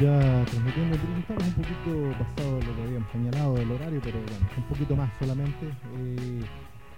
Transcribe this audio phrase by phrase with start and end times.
[0.00, 0.96] Ya transmitiendo.
[1.18, 5.10] Estamos un poquito pasado lo que habíamos señalado del horario, pero bueno, un poquito más
[5.18, 5.66] solamente.
[5.66, 6.40] Eh,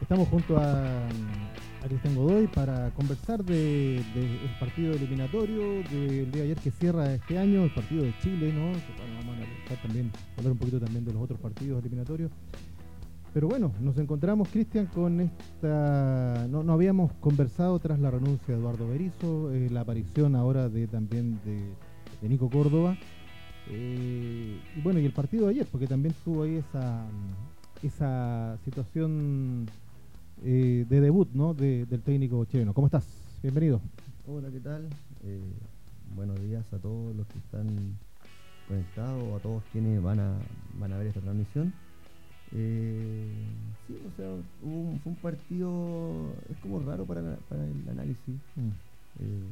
[0.02, 6.42] estamos junto a, a Cristian Godoy para conversar del de, el partido eliminatorio del día
[6.42, 8.66] de ayer que cierra este año, el partido de Chile, ¿no?
[8.66, 12.30] Vamos a también, hablar un poquito también de los otros partidos eliminatorios.
[13.32, 16.46] Pero bueno, nos encontramos, Cristian, con esta...
[16.50, 20.88] No, no, habíamos conversado tras la renuncia de Eduardo Berizo, eh, la aparición ahora de
[20.88, 21.62] también de,
[22.20, 22.96] de Nico Córdoba.
[23.68, 27.04] Eh, y bueno, y el partido de ayer, porque también tuvo ahí esa,
[27.82, 29.66] esa situación
[30.44, 31.54] eh, de debut ¿no?
[31.54, 32.74] De, del técnico chileno.
[32.74, 33.06] ¿Cómo estás?
[33.42, 33.80] Bienvenido.
[34.26, 34.88] Hola, ¿qué tal?
[35.24, 35.40] Eh,
[36.14, 37.98] buenos días a todos los que están
[38.68, 40.34] conectados, a todos quienes van a,
[40.78, 41.72] van a ver esta transmisión.
[42.52, 43.32] Eh,
[43.86, 44.26] sí, o sea,
[44.62, 48.34] un, fue un partido, es como raro para, para el análisis.
[48.56, 48.68] Mm.
[49.20, 49.42] Eh,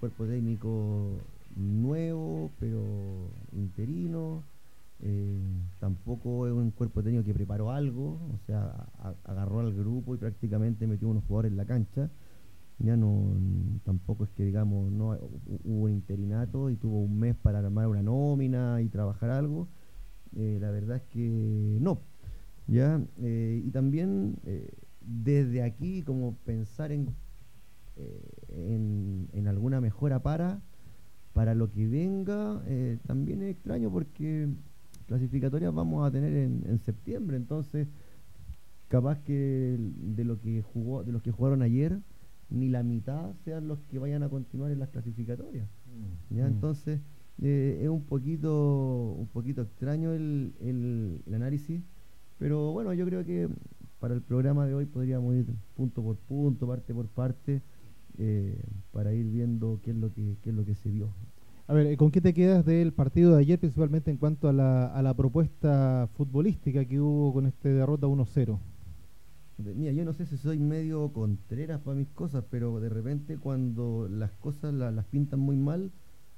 [0.00, 1.10] cuerpo técnico
[1.56, 4.44] nuevo, pero interino.
[5.04, 5.40] Eh,
[5.80, 8.86] tampoco es un cuerpo técnico que preparó algo, o sea,
[9.24, 12.10] agarró al grupo y prácticamente metió unos jugadores en la cancha.
[12.78, 13.36] Ya no,
[13.84, 15.10] tampoco es que digamos, no
[15.64, 19.68] hubo un interinato y tuvo un mes para armar una nómina y trabajar algo
[20.36, 22.00] eh, la verdad es que no.
[22.66, 23.00] ¿ya?
[23.20, 24.36] Eh, y también
[25.00, 27.14] desde aquí, como pensar en,
[28.48, 30.62] en, alguna mejora para,
[31.32, 32.62] para lo que venga,
[33.06, 34.48] también es extraño porque
[35.06, 37.88] clasificatorias vamos a tener en, en, septiembre, entonces
[38.88, 41.98] capaz que de lo que jugó, de los que jugaron ayer,
[42.50, 45.66] ni la mitad sean los que vayan a continuar en las clasificatorias.
[45.86, 46.36] Mm.
[46.36, 46.44] ¿ya?
[46.44, 46.48] Mm.
[46.48, 47.00] Entonces
[47.42, 51.82] eh, es un poquito, un poquito extraño el, el, análisis,
[52.38, 53.48] pero bueno, yo creo que
[53.98, 57.62] para el programa de hoy podríamos ir punto por punto, parte por parte,
[58.18, 58.62] eh,
[58.92, 61.10] para ir viendo qué es lo que, qué es lo que se vio.
[61.66, 64.86] A ver, ¿con qué te quedas del partido de ayer, principalmente en cuanto a la,
[64.86, 68.58] a la propuesta futbolística que hubo con este derrota 1-0?
[69.58, 74.08] Mira, yo no sé si soy medio contreras para mis cosas, pero de repente cuando
[74.10, 75.92] las cosas las pintan muy mal,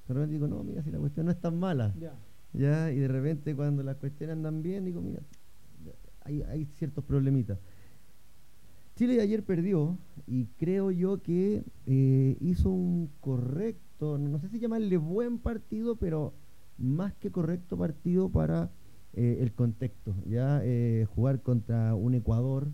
[0.06, 1.94] de repente digo, no, mira, si la cuestión no es tan mala.
[2.52, 2.92] Ya.
[2.92, 5.20] Y de repente cuando las cuestiones andan bien, digo, mira,
[6.22, 7.58] hay, hay ciertos problemitas.
[8.96, 14.96] Chile ayer perdió y creo yo que eh, hizo un correcto, no sé si llamarle
[14.98, 16.32] buen partido, pero
[16.78, 18.70] más que correcto partido para
[19.12, 20.14] eh, el contexto.
[20.26, 22.68] Ya eh, jugar contra un Ecuador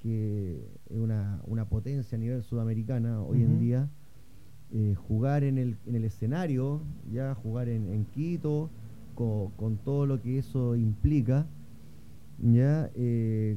[0.00, 3.88] que es una, una potencia a nivel sudamericana hoy en día.
[5.06, 6.80] Jugar en el, en el escenario,
[7.12, 8.70] ya jugar en, Quito,
[9.14, 11.46] con, todo lo que eso implica,
[12.40, 13.56] ya eh,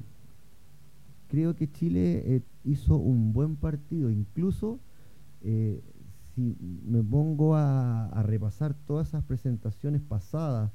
[1.28, 4.80] creo que Chile eh, hizo un buen partido, incluso
[6.34, 6.56] si
[6.86, 10.72] me pongo a, repasar todas esas presentaciones pasadas,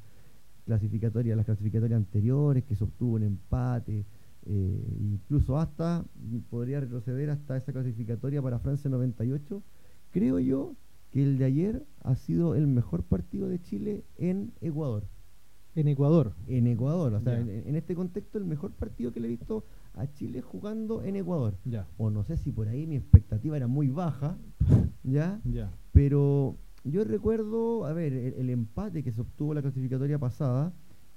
[0.65, 4.07] clasificatorias, las clasificatorias anteriores, que se obtuvo un empate,
[4.47, 6.05] incluso hasta,
[6.49, 9.63] podría retroceder hasta esa clasificatoria para Francia 98,
[10.11, 10.75] creo yo
[11.13, 15.05] que el de ayer ha sido el mejor partido de Chile en Ecuador.
[15.75, 16.33] En Ecuador.
[16.49, 20.07] En Ecuador, o sea, en, este contexto el mejor partido que le he visto a
[20.13, 21.57] Chile jugando en Ecuador.
[21.65, 21.87] Ya.
[21.99, 24.37] O no sé si por ahí mi expectativa era muy baja,
[25.03, 25.41] ¿ya?
[25.45, 25.73] Ya.
[25.93, 30.73] Pero yo recuerdo, a ver, el, empate que se obtuvo la clasificatoria pasada,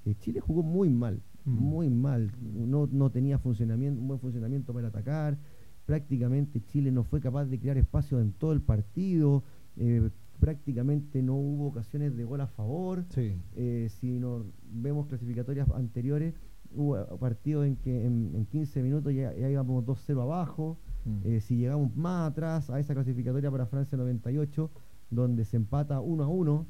[0.05, 1.51] eh, Chile jugó muy mal, mm.
[1.51, 2.31] muy mal.
[2.41, 5.37] No, no tenía funcionamiento, un buen funcionamiento para atacar,
[5.85, 9.43] prácticamente Chile no fue capaz de crear espacio en todo el partido,
[9.77, 13.05] eh, prácticamente no hubo ocasiones de gol a favor.
[13.15, 16.35] Eh, si nos vemos clasificatorias anteriores,
[16.73, 20.77] hubo partidos en que en, 15 minutos ya, íbamos 2-0 abajo.
[21.05, 21.19] Mm.
[21.23, 24.71] Eh, si llegamos más atrás a esa clasificatoria para Francia 98,
[25.09, 26.65] donde se empata 1 a 1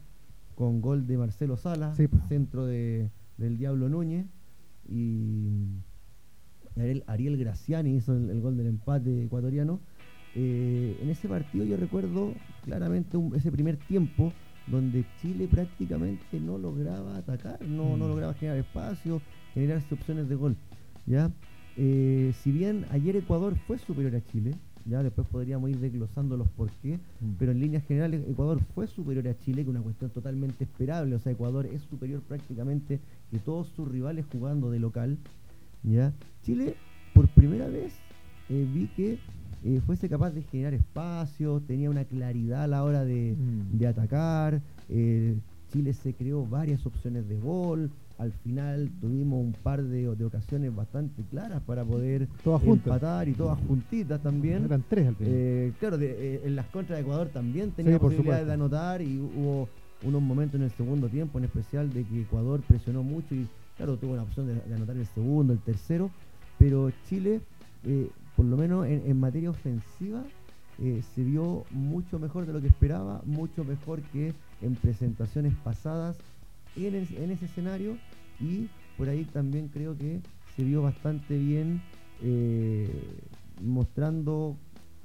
[0.56, 1.94] con gol de Marcelo Sala,
[2.28, 4.26] centro de, del Diablo Núñez.
[4.88, 5.50] Y
[7.08, 9.80] Ariel, Graciani hizo el, gol del empate ecuatoriano.
[10.36, 12.34] Eh, en ese partido yo recuerdo
[12.64, 14.34] claramente ese primer tiempo
[14.68, 18.10] donde Chile prácticamente no lograba atacar, no, no mm.
[18.10, 19.22] lograba generar espacio,
[19.56, 20.56] generar opciones de gol.
[21.08, 21.32] ¿ya?
[21.78, 24.54] Eh, si bien ayer Ecuador fue superior a Chile,
[24.86, 27.34] ya después podríamos ir desglosando los por qué, mm.
[27.40, 31.16] pero en líneas generales Ecuador fue superior a Chile, que es una cuestión totalmente esperable,
[31.16, 33.00] o sea, Ecuador es superior prácticamente
[33.32, 35.18] que todos sus rivales jugando de local,
[35.84, 36.14] ¿ya?
[36.44, 36.76] Chile,
[37.16, 37.94] por primera vez,
[38.50, 39.18] eh, vi que
[39.64, 43.84] eh, fuese capaz de generar espacio, tenía una claridad a la hora de, mm.
[43.86, 44.62] atacar.
[44.90, 45.36] Eh,
[45.74, 47.90] Chile se creó varias opciones de gol.
[48.18, 53.60] Al final tuvimos un par de, ocasiones bastante claras para poder todas empatar y todas
[53.68, 54.66] juntitas también.
[54.66, 55.74] Eran tres al final.
[55.80, 59.68] claro, en las contras de Ecuador también tenía posibilidades de anotar y hubo
[60.04, 63.48] unos momentos en el segundo tiempo, en especial de que Ecuador presionó mucho y
[63.78, 66.10] claro, tuvo la opción de, anotar el segundo, el tercero,
[66.58, 67.42] pero Chile,
[67.86, 70.24] eh, por lo menos en, materia ofensiva,
[70.80, 76.18] eh, se vio mucho mejor de lo que esperaba, mucho mejor que en presentaciones pasadas
[76.76, 77.98] en, en ese escenario
[78.40, 78.68] y
[78.98, 80.20] por ahí también creo que
[80.56, 81.82] se vio bastante bien
[82.22, 82.90] eh,
[83.62, 84.58] mostrando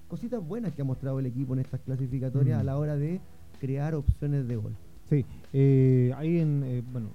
[0.08, 2.66] cositas buenas que ha mostrado el equipo en estas clasificatorias a mm.
[2.66, 3.20] la hora de
[3.60, 4.76] crear opciones de gol.
[5.08, 7.08] Sí, eh, ahí en, eh, bueno,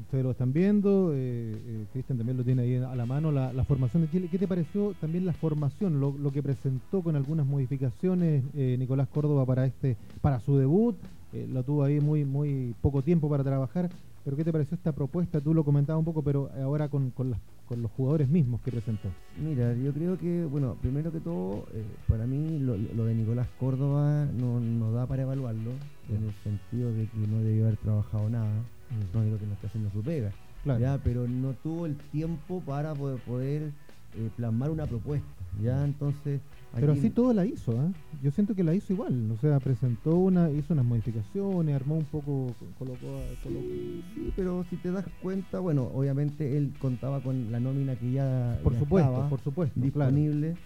[0.00, 4.02] ustedes lo están viendo, eh, Cristian también lo tiene ahí a la mano, la, formación
[4.02, 4.28] de Chile.
[4.28, 9.46] ¿Qué te pareció también la formación, lo, lo que presentó con algunas modificaciones Nicolás Córdoba
[9.46, 10.96] para este, para su debut?
[11.32, 13.90] Lo tuvo ahí muy, muy poco tiempo para trabajar.
[14.24, 15.40] Pero ¿qué te pareció esta propuesta?
[15.40, 17.34] Tú lo comentabas un poco, pero ahora con, con,
[17.70, 19.08] los jugadores mismos que presentó.
[19.42, 24.26] Mira, yo creo que, bueno, primero que todo, eh, para mí lo, de Nicolás Córdoba
[24.26, 25.70] no, da para evaluarlo,
[26.10, 29.16] en el sentido de que no debió haber trabajado nada, mm.
[29.16, 30.30] no digo que no esté haciendo su pega,
[30.78, 33.62] ya, pero no tuvo el tiempo para poder, poder
[34.14, 35.26] eh, plasmar una propuesta,
[35.62, 36.40] ya, entonces
[36.74, 37.92] pero así todo la hizo, ¿eh?
[38.22, 42.04] Yo siento que la hizo igual, o sea, presentó una, hizo unas modificaciones, armó un
[42.04, 43.20] poco, colocó...
[43.42, 48.58] Sí, pero si te das cuenta, bueno, obviamente él contaba con la nómina que ya,
[48.62, 50.56] por supuesto, por supuesto, disponible.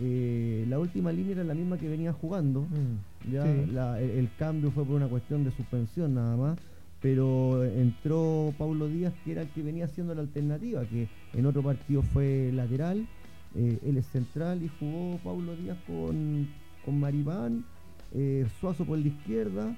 [0.00, 3.32] Eh, la última línea era la misma que venía jugando, mm.
[3.32, 6.58] ya el, cambio fue por una cuestión de suspensión nada más
[7.00, 11.60] pero entró Paulo Díaz que era el que venía haciendo la alternativa, que en otro
[11.60, 13.08] partido fue lateral
[13.54, 16.48] eh, él es central y jugó Paulo Díaz con,
[16.84, 17.64] con Maribán,
[18.12, 19.76] eh, Suazo por la izquierda,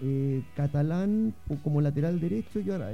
[0.00, 2.90] eh, Catalán como lateral derecho y ahora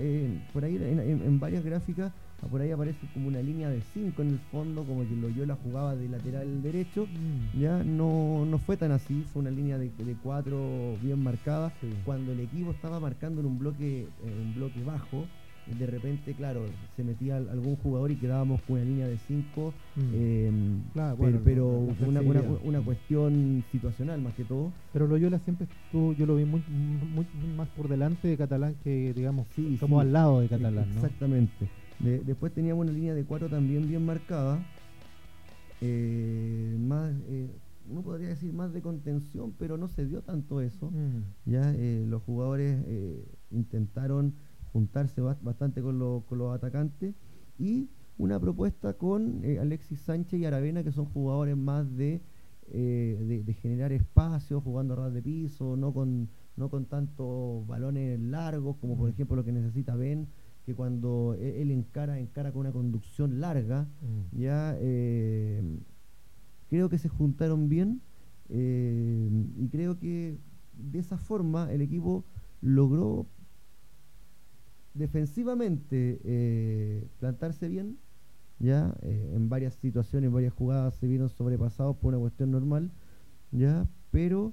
[0.53, 2.13] por ahí en, varias gráficas
[2.43, 5.57] ah, por ahí aparece como una línea de 5 en el fondo, como que Loyola
[5.65, 7.59] jugaba de lateral derecho, mm.
[7.59, 9.91] ya no, no fue tan así, fue una línea de
[10.23, 11.73] 4 bien marcada,
[12.05, 15.25] cuando el equipo estaba marcando en un bloque, en un bloque bajo,
[15.67, 16.63] de repente, claro,
[16.97, 20.01] se metía algún jugador y quedábamos con una línea de 5, mm.
[20.15, 20.83] em,
[21.45, 21.69] pero,
[22.07, 22.21] una,
[22.65, 24.73] una, cuestión situacional más que todo.
[24.93, 27.27] Pero Loyola siempre estuvo, yo lo vi muy, muy,
[27.57, 30.89] más por delante de Catalán que, digamos, sí, como al lado de Catalán.
[30.95, 31.69] Exactamente.
[32.01, 34.59] después teníamos una línea de 4 también bien marcada,
[35.81, 37.13] eh, más...
[37.29, 37.49] Eh,
[37.89, 40.93] uno podría decir más de contención, pero no se dio tanto eso.
[40.93, 41.51] Mm.
[41.51, 42.79] Ya eh, los jugadores
[43.51, 44.35] intentaron
[44.73, 47.15] juntarse bastante con, con los atacantes
[47.59, 47.89] y
[48.21, 52.21] una propuesta con eh, Alexis Sánchez y Aravena, que son jugadores más de,
[52.71, 58.21] eh, de, generar espacio, jugando a ras de piso, no con, no con tantos balones
[58.21, 59.13] largos, como por mm.
[59.13, 60.29] ejemplo lo que necesita Ben,
[60.67, 64.39] que cuando e, él encara, encara con una conducción larga, mm.
[64.39, 65.63] ya eh,
[66.69, 68.03] creo que se juntaron bien
[68.53, 70.37] y creo que
[70.73, 72.25] de esa forma el equipo
[72.61, 73.29] logró
[74.95, 77.99] defensivamente eh, plantarse bien,
[78.59, 82.91] ya eh, en varias situaciones, en varias jugadas se vieron sobrepasados por una cuestión normal,
[83.53, 84.53] ya, pero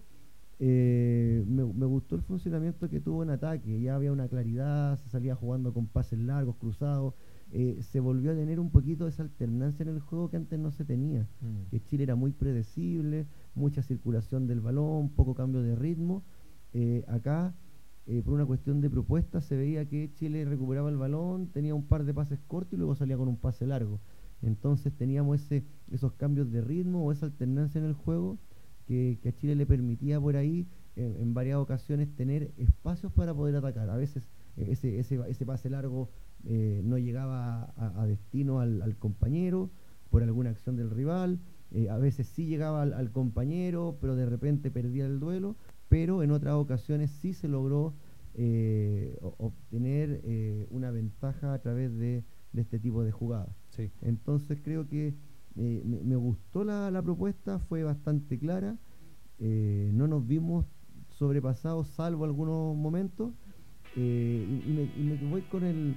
[0.60, 5.36] eh, me, gustó el funcionamiento que tuvo en ataque, ya había una claridad, se salía
[5.36, 7.14] jugando con pases largos, cruzados,
[7.80, 10.84] se volvió a tener un poquito esa alternancia en el juego que antes no se
[10.84, 11.70] tenía, mm.
[11.72, 13.26] que Chile era muy predecible,
[13.56, 16.24] mucha circulación del balón, poco cambio de ritmo,
[17.08, 17.56] acá
[18.10, 21.84] eh, por una cuestión de propuesta, se veía que Chile recuperaba el balón, tenía un
[21.84, 24.00] par de pases cortos y luego salía con un pase largo.
[24.42, 28.38] Entonces teníamos ese, esos cambios de ritmo o esa alternancia en el juego
[28.86, 33.90] que, a Chile le permitía por ahí en varias ocasiones tener espacios para poder atacar.
[33.90, 34.24] A veces
[34.56, 36.10] eh, ese, ese, ese pase largo
[36.46, 39.70] eh, no llegaba a, destino al, compañero
[40.10, 41.40] por alguna acción del rival,
[41.90, 45.58] a veces sí llegaba al, al compañero, pero de repente perdía el duelo
[45.90, 47.94] pero en otras ocasiones sí se logró
[48.40, 53.56] eh, obtener eh, una ventaja a través de, este tipo de jugadas.
[54.02, 55.14] Entonces creo que
[55.56, 58.78] eh, me, gustó la, propuesta, fue bastante clara,
[59.40, 60.66] no nos vimos
[61.10, 63.32] sobrepasados salvo algunos momentos
[63.96, 65.96] y, me, voy con el...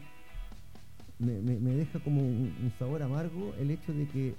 [1.18, 4.34] Me, deja como un, sabor amargo el hecho de que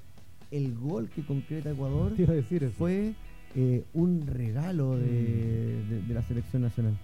[0.51, 2.13] el gol que concreta Ecuador
[2.77, 3.13] fue
[3.55, 6.07] eh, un regalo mm.
[6.07, 6.97] de, la selección nacional.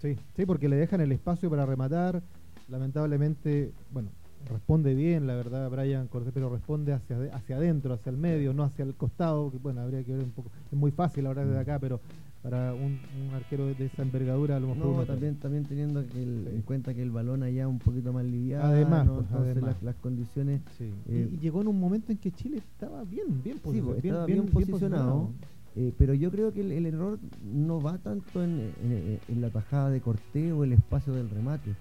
[0.00, 0.16] Sí.
[0.36, 0.46] sí.
[0.46, 2.22] porque le dejan el espacio para rematar.
[2.68, 4.10] Lamentablemente, bueno,
[4.48, 8.62] responde bien, la verdad, Brian Cortés, pero responde hacia, hacia adentro, hacia el medio, no
[8.62, 11.58] hacia el costado, que bueno, habría que ver un poco, es muy fácil ahora desde
[11.58, 11.62] mm.
[11.62, 12.00] acá, pero
[12.42, 12.98] para un,
[13.34, 14.96] arquero de esa envergadura a lo mejor...
[14.96, 19.08] No, también, también teniendo en cuenta que el balón allá un poquito más liviano, además,
[19.30, 20.62] pues, Las, condiciones...
[20.80, 24.26] Eh, y, llegó en un momento en que Chile estaba bien, bien, posicionado.
[24.26, 25.30] bien, posicionado
[25.80, 28.70] Eh, pero yo creo que el, error no va tanto en,
[29.28, 31.74] la tajada de corteo o el espacio del remate.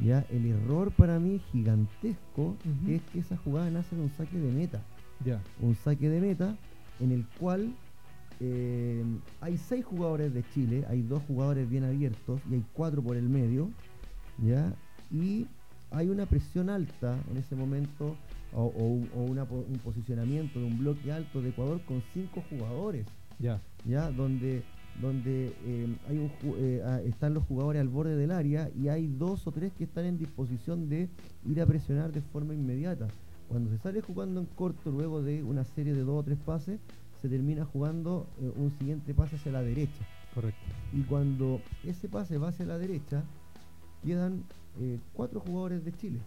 [0.00, 0.26] ¿ya?
[0.30, 2.56] El error para mí gigantesco
[2.88, 4.82] es que esa jugada nace de un saque de meta.
[5.24, 5.40] Ya.
[5.60, 6.56] Un saque de meta
[6.98, 7.72] en el cual
[8.40, 9.04] eh,
[9.40, 13.28] hay seis jugadores de Chile, hay dos jugadores bien abiertos y hay cuatro por el
[13.28, 13.70] medio.
[14.44, 14.74] ¿ya?
[15.12, 15.46] Y
[15.92, 18.16] hay una presión alta en ese momento
[18.52, 23.06] o, un posicionamiento de un bloque alto de Ecuador con cinco jugadores.
[23.38, 23.60] Ya.
[23.84, 24.62] Ya, donde,
[25.00, 29.06] donde eh, hay un, eh, ah, están los jugadores al borde del área y hay
[29.06, 31.08] dos o tres que están en disposición de
[31.46, 33.06] ir a presionar de forma inmediata.
[33.48, 36.80] Cuando se sale jugando en corto luego de una serie de dos o tres pases,
[37.22, 40.04] se termina jugando eh, un siguiente pase hacia la derecha.
[40.34, 40.60] Correcto.
[40.92, 43.22] Y cuando ese pase va hacia la derecha,
[44.04, 44.44] quedan
[45.14, 46.18] cuatro jugadores de Chile.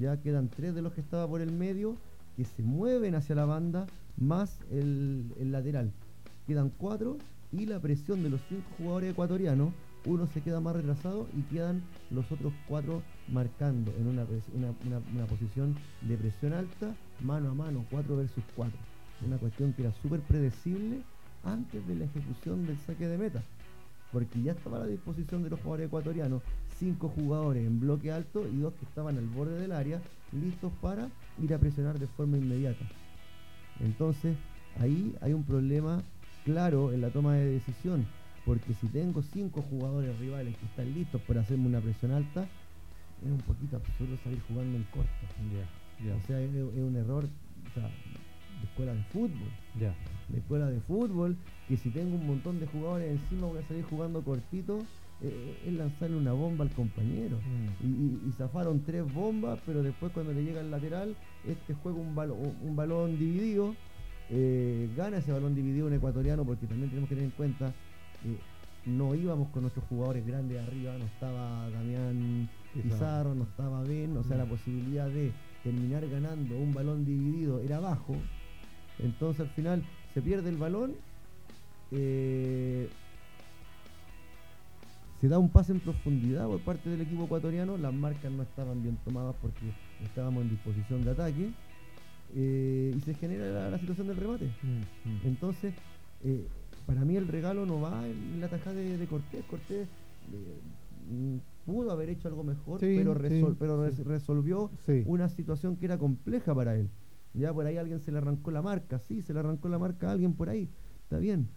[0.00, 1.96] Ya quedan tres de los que estaba por el medio
[2.38, 5.92] que se mueven hacia la banda más el, el lateral
[6.52, 7.16] quedan cuatro
[7.50, 9.72] y la presión de los cinco jugadores ecuatorianos,
[10.04, 16.16] uno se queda más retrasado y quedan los otros cuatro marcando en una, posición de
[16.18, 18.76] presión alta, mano a mano, 4 versus 4.
[19.26, 21.00] Una cuestión que era súper predecible
[21.42, 23.42] antes de la ejecución del saque de meta,
[24.12, 26.42] porque ya estaba a la disposición de los jugadores ecuatorianos,
[26.78, 31.08] cinco jugadores en bloque alto y dos que estaban al borde del área, listos para
[31.42, 32.84] ir a presionar de forma inmediata.
[33.80, 34.36] Entonces,
[34.78, 36.02] ahí hay un problema
[36.44, 38.06] claro en la toma de decisión,
[38.44, 42.48] porque si tengo cinco jugadores rivales que están listos para hacerme una presión alta,
[43.24, 45.10] es un poquito absurdo salir jugando en corto.
[46.02, 49.48] O sea, es, un error de escuela de fútbol.
[50.28, 51.36] De escuela de fútbol,
[51.68, 54.80] que si tengo un montón de jugadores encima voy a salir jugando cortito,
[55.20, 57.38] eh, es lanzarle una bomba al compañero.
[57.38, 58.28] Mm.
[58.28, 61.14] Y, zafaron tres bombas, pero después cuando le llega al lateral,
[61.46, 62.16] este juega un,
[62.62, 63.76] un balón dividido
[64.30, 67.72] eh, gana ese balón dividido un ecuatoriano porque también tenemos que tener en cuenta
[68.22, 68.38] que
[68.90, 72.48] no íbamos con nuestros jugadores grandes arriba, no estaba Damián
[72.82, 77.80] Pizarro, no estaba Ben, o sea, la posibilidad de terminar ganando un balón dividido era
[77.80, 78.14] bajo.
[78.98, 79.82] Entonces al final
[80.14, 80.92] se pierde el balón,
[81.90, 82.88] eh,
[85.20, 88.82] se da un pase en profundidad por parte del equipo ecuatoriano, las marcas no estaban
[88.82, 89.72] bien tomadas porque
[90.04, 91.50] estábamos en disposición de ataque
[92.34, 94.46] eh, y se genera la, situación del remate.
[94.62, 95.20] Mm, mm.
[95.24, 95.74] Entonces,
[96.24, 96.46] eh,
[96.86, 99.44] para mí el regalo no va en la tajada de, Cortés.
[99.44, 99.88] Cortés
[100.32, 100.60] eh,
[101.10, 101.36] mm,
[101.66, 103.14] pudo haber hecho algo mejor, pero,
[103.58, 104.70] pero resolvió
[105.06, 106.88] una situación que era compleja para él.
[107.34, 110.08] Ya por ahí alguien se le arrancó la marca, sí, se le arrancó la marca
[110.08, 110.68] a alguien por ahí,
[111.02, 111.48] está bien.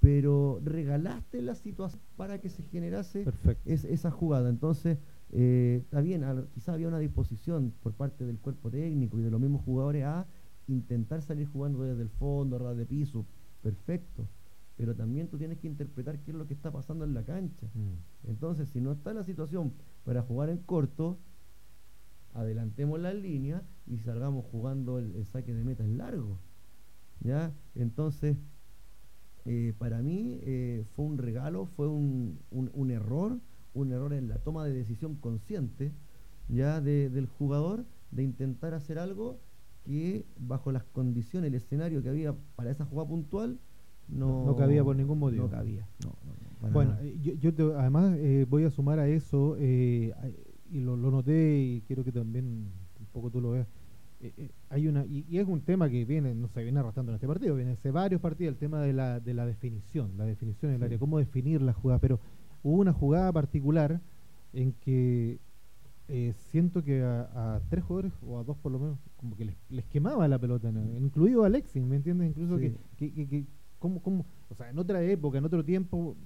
[0.00, 3.24] Pero regalaste la situación para que se generase
[3.64, 4.50] esa jugada.
[4.50, 4.98] Entonces,
[5.32, 9.40] eh, está bien, quizá había una disposición por parte del cuerpo técnico y de los
[9.40, 10.26] mismos jugadores a
[10.68, 13.24] intentar salir jugando desde el fondo, ras de piso,
[13.62, 14.28] perfecto.
[14.76, 17.66] Pero también tú tienes que interpretar qué es lo que está pasando en la cancha.
[17.74, 18.28] Mm.
[18.28, 19.72] Entonces, si no está la situación
[20.04, 21.18] para jugar en corto,
[22.34, 26.38] adelantemos la línea y salgamos jugando el, saque de meta en largo.
[27.20, 27.54] ¿Ya?
[27.74, 28.36] Entonces,
[29.44, 33.38] eh, para mí eh, fue un regalo, fue un, un error
[33.74, 35.92] un error en la toma de decisión consciente
[36.48, 39.38] ya del jugador de intentar hacer algo
[39.84, 43.58] que bajo las condiciones, el escenario que había para esa jugada puntual,
[44.08, 45.44] no, no cabía por ningún motivo.
[45.44, 45.86] No cabía.
[46.72, 50.12] bueno, eh, yo, además eh, voy a sumar a eso, eh,
[50.70, 53.66] y lo, noté y quiero que también un poco tú lo veas.
[54.68, 57.56] hay una y, es un tema que viene no se viene arrastrando en este partido
[57.56, 60.82] viene hace varios partidos el tema de la, de la definición la definición en el
[60.84, 62.20] área cómo definir la jugada pero
[62.62, 64.00] hubo una jugada particular
[64.52, 65.38] en que
[66.08, 69.84] eh, siento que a, tres jugadores, o a dos por lo menos, como que les,
[69.86, 72.28] quemaba la pelota, incluido a Alexis, ¿me entiendes?
[72.28, 73.46] Incluso que, que, que,
[73.78, 76.16] como, o sea, en otra época, en otro tiempo,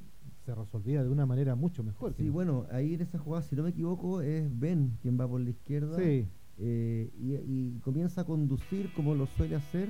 [0.45, 2.14] se resolvía de una manera mucho mejor.
[2.14, 5.40] Sí, bueno, ahí en esa jugada, si no me equivoco, es Ben quien va por
[5.40, 5.97] la izquierda
[6.59, 9.88] eh, y, comienza a conducir como lo suele hacer,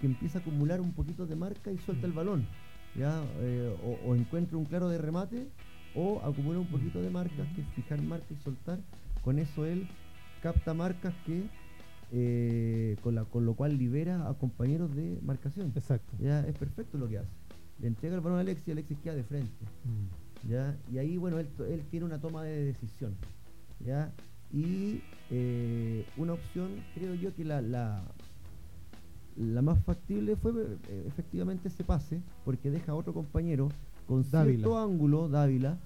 [0.00, 2.46] que empieza a acumular un poquito de marca y suelta el balón.
[2.94, 3.22] ¿Ya?
[3.40, 5.48] Eh, o, o, encuentra un claro de remate
[5.94, 8.78] o acumula un poquito de marcas, que es fijar marcas y soltar.
[9.22, 9.88] Con eso él
[10.42, 11.48] capta marcas que
[12.14, 15.72] eh, con, la, con lo cual libera a compañeros de marcación.
[15.74, 16.14] Exacto.
[16.20, 17.30] Ya es perfecto lo que hace.
[17.80, 19.64] Le entrega el balón a Alexis y Alexis queda de frente.
[19.84, 20.50] Mm.
[20.50, 20.76] ¿ya?
[20.92, 23.14] Y ahí, bueno, él, él, tiene una toma de decisión.
[23.80, 24.12] ¿ya?
[24.52, 28.04] Y eh, una opción, creo yo, que la, la,
[29.36, 33.68] la más factible fue eh, efectivamente ese pase, porque deja a otro compañero
[34.06, 35.78] con cierto ángulo, Dávila,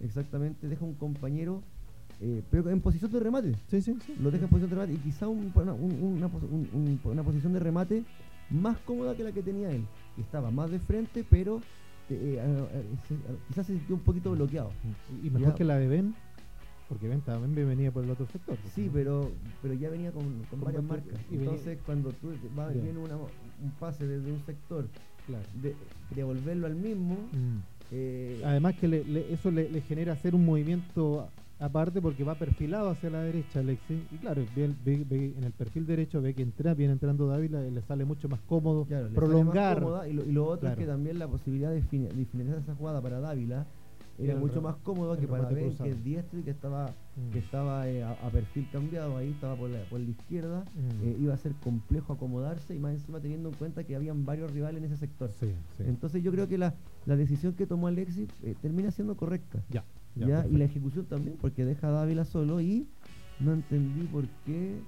[0.00, 1.62] exactamente, deja un compañero,
[2.20, 3.54] eh, pero en posición de remate.
[3.68, 5.74] Sí, sí, Lo deja en posición de remate y quizá una,
[7.22, 8.04] posición de remate
[8.50, 9.84] más cómoda que la que tenía él,
[10.14, 11.60] que estaba más de frente, pero
[12.08, 12.40] eh,
[13.48, 14.70] quizás se sintió un poquito bloqueado.
[15.22, 16.14] ¿Y mejor que la de Ben?
[16.88, 18.56] Porque Ben también venía por el otro sector.
[18.74, 21.18] Sí, pero pero ya venía con, varias marcas.
[21.30, 24.88] Y Entonces, cuando tú vas viene un pase desde un sector,
[25.62, 25.74] de,
[26.14, 27.16] devolverlo al mismo.
[27.32, 27.58] Mm.
[27.92, 31.28] Eh, Además que eso le, genera hacer un movimiento
[31.58, 33.98] aparte porque va perfilado hacia la derecha Alexis.
[34.12, 38.04] Y claro, ve, en el perfil derecho ve que entra, viene entrando Dávila, le sale
[38.04, 39.82] mucho más cómodo prolongar.
[40.08, 43.66] y, lo, otro es que también la posibilidad de, finalizar esa jugada para Dávila
[44.18, 47.32] era mucho más cómodo que para Ben, que es diestro y que estaba, mm.
[47.32, 51.08] que estaba eh, a, perfil cambiado ahí, estaba por la, por la izquierda, mm.
[51.08, 54.50] eh, iba a ser complejo acomodarse y más encima teniendo en cuenta que habían varios
[54.52, 55.30] rivales en ese sector.
[55.80, 59.62] Entonces yo creo que la, la decisión que tomó Alexis eh, termina siendo correcta.
[59.70, 62.86] Ya, ya, y la ejecución también, porque deja a Dávila solo y
[63.38, 64.80] no entendí por qué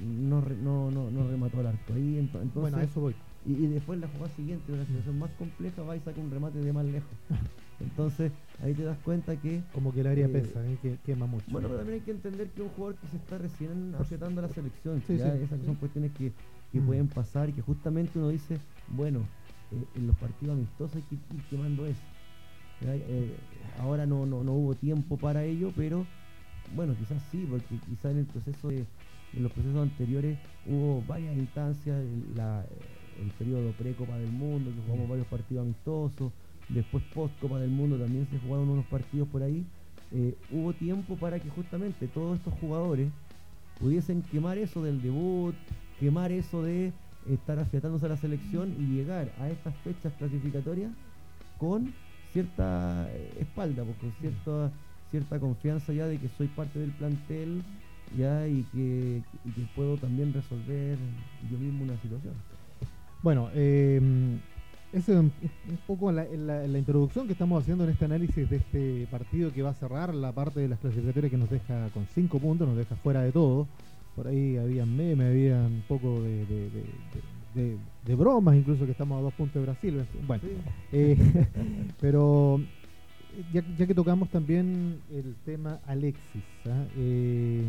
[0.00, 1.94] no, no, no, no, remató el arco.
[1.94, 3.14] Ahí, entonces, bueno, a eso voy.
[3.44, 6.60] Y, y, después la jugada siguiente, una situación más compleja, va y saca un remate
[6.60, 7.10] de más lejos.
[7.82, 9.62] Entonces ahí te das cuenta que...
[9.72, 10.78] Como que el área eh, pesa, ¿eh?
[10.80, 11.44] que quema mucho.
[11.48, 14.46] Bueno, pero también hay que entender que un jugador que se está recién aceptando a
[14.46, 16.32] la selección, esas son cuestiones que,
[16.70, 16.86] que mm.
[16.86, 19.20] pueden pasar y que justamente uno dice, bueno,
[19.72, 22.00] eh, en los partidos amistosos hay que ir quemando eso.
[23.78, 26.06] ahora no, no, no hubo tiempo para ello, pero
[26.74, 28.86] bueno, quizás sí, porque quizás en el proceso de,
[29.34, 32.64] en los procesos anteriores hubo varias instancias, el, la,
[33.20, 35.10] el periodo pre-Copa del Mundo, que jugamos mm.
[35.10, 36.32] varios partidos amistosos,
[36.68, 39.64] después post Copa del Mundo también se jugaron unos partidos por ahí,
[40.12, 43.08] eh, hubo tiempo para que justamente todos estos jugadores
[43.80, 45.54] pudiesen quemar eso del debut,
[45.98, 46.92] quemar eso de
[47.30, 50.90] estar afiatándose a la selección y llegar a estas fechas clasificatorias
[51.58, 51.92] con
[52.32, 54.70] cierta espalda, pues, con cierta,
[55.10, 57.62] cierta confianza ya de que soy parte del plantel
[58.16, 60.98] ya y que, y que puedo también resolver
[61.50, 62.34] yo mismo una situación.
[63.22, 64.00] Bueno, eh,
[64.92, 65.32] esa es un,
[65.86, 69.70] poco la, la, introducción que estamos haciendo en este análisis de este partido que va
[69.70, 72.94] a cerrar la parte de las clasificatorias que nos deja con cinco puntos, nos deja
[72.96, 73.66] fuera de todo.
[74.14, 76.44] Por ahí había memes, había un poco de,
[77.54, 80.04] de, bromas, incluso que estamos a dos puntos de Brasil.
[80.26, 80.42] Bueno,
[80.92, 81.16] eh,
[82.00, 82.60] pero
[83.52, 86.84] ya, ya, que tocamos también el tema Alexis, ¿ah?
[86.98, 87.64] eh,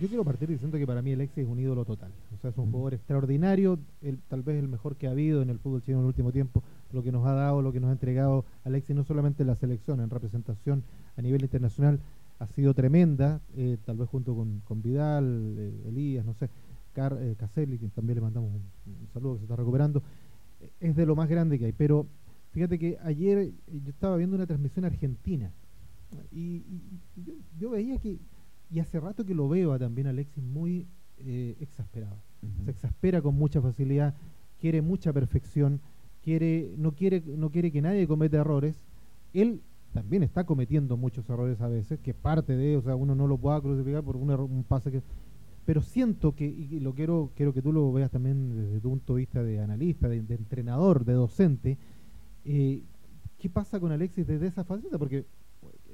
[0.00, 2.10] yo quiero partir diciendo que para mí Alexis es un ídolo total.
[2.34, 5.50] O sea, es un jugador extraordinario, el, tal vez el mejor que ha habido en
[5.50, 6.62] el fútbol chileno en el último tiempo.
[6.92, 9.56] Lo que nos ha dado, lo que nos ha entregado Alexis, no solamente en la
[9.56, 10.82] selección, en representación
[11.16, 12.00] a nivel internacional,
[12.38, 16.50] ha sido tremenda, eh, tal vez junto con, con Vidal, eh, Elías, no sé,
[16.92, 20.02] Car, eh, Caselli, que también le mandamos un, saludo que se está recuperando.
[20.80, 21.72] Es de lo más grande que hay.
[21.72, 22.06] Pero
[22.52, 25.50] fíjate que ayer yo estaba viendo una transmisión argentina
[26.32, 26.62] y,
[27.58, 28.18] yo veía que
[28.74, 32.16] y hace rato que lo veo también Alexis muy eh, exasperado.
[32.64, 34.14] Se exaspera con mucha facilidad,
[34.60, 35.80] quiere mucha perfección,
[36.24, 38.80] quiere, no, quiere, no quiere que nadie cometa errores.
[39.32, 39.60] Él
[39.92, 43.38] también está cometiendo muchos errores a veces, que parte de, o sea, uno no lo
[43.38, 45.02] pueda crucificar por un, un pase que...
[45.64, 49.14] Pero siento que, y lo quiero, quiero que tú lo veas también desde tu punto
[49.14, 51.78] de vista de analista, de, entrenador, de docente,
[52.44, 52.82] eh,
[53.38, 54.98] ¿qué pasa con Alexis desde esa faceta?
[54.98, 55.26] Porque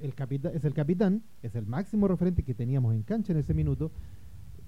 [0.01, 3.53] el capitán, es el capitán, es el máximo referente que teníamos en cancha en ese
[3.53, 3.91] minuto.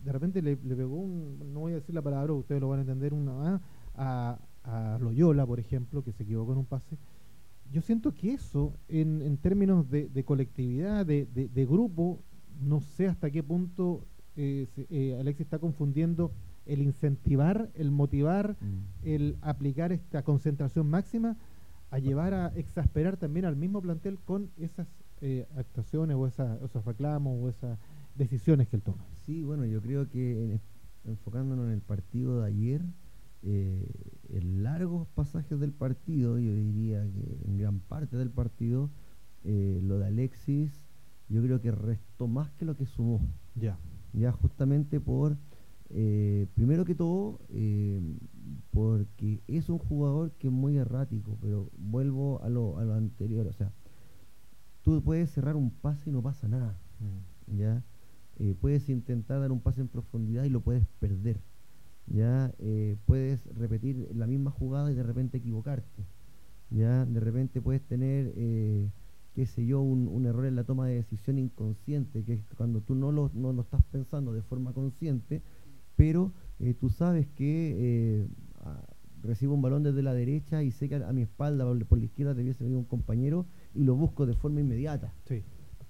[0.04, 2.82] De repente le, pegó un, no voy a decir la palabra, ustedes lo van a
[2.82, 3.62] entender, una
[3.96, 6.98] a, a Loyola, por ejemplo, que se equivocó en un pase.
[7.72, 12.19] Yo siento que eso, en, en términos de, colectividad, de, de, grupo,
[12.62, 16.32] no sé hasta qué punto eh, eh, Alexis está confundiendo
[16.65, 19.08] el incentivar, el motivar, mm.
[19.08, 21.36] el aplicar esta concentración máxima
[21.89, 24.88] a llevar a exasperar también al mismo plantel con esas
[25.25, 27.79] eh, actuaciones o esos reclamos o esas
[28.13, 29.05] decisiones que él toma.
[29.25, 30.59] Sí, bueno, yo creo que
[31.05, 32.81] enfocándonos en el partido de ayer,
[33.41, 33.88] eh,
[34.27, 38.89] en largos pasajes del partido, yo diría que en gran parte del partido,
[39.45, 40.83] eh, lo de Alexis,
[41.29, 43.21] yo creo que restó más que lo que sumó.
[43.55, 43.79] Ya.
[44.12, 45.38] Ya justamente por,
[45.88, 47.39] primero que todo,
[48.71, 53.47] porque es un jugador que es muy errático, pero vuelvo a lo, a lo anterior,
[53.47, 53.71] o sea,
[54.84, 56.78] tú puedes cerrar un pase y no pasa nada.
[57.00, 57.58] Mm.
[57.58, 57.84] ¿ya?
[58.38, 61.39] Eh, puedes intentar dar un pase en profundidad y lo puedes perder.
[62.08, 62.54] ¿ya?
[62.60, 66.06] Eh, puedes repetir la misma jugada y de repente equivocarte.
[66.69, 67.06] ¿ya?
[67.06, 68.89] De repente puedes tener, eh,
[69.34, 72.93] qué sé yo, un, error en la toma de decisión inconsciente, que es cuando tú
[72.96, 75.41] no lo, no lo estás pensando de forma consciente,
[75.96, 76.34] pero
[76.80, 78.28] tú sabes que
[79.24, 82.34] recibo un balón desde la derecha y sé que a, mi espalda, por, la izquierda,
[82.34, 85.13] debiese venir un compañero y lo busco de forma inmediata.
[85.25, 85.43] Sí.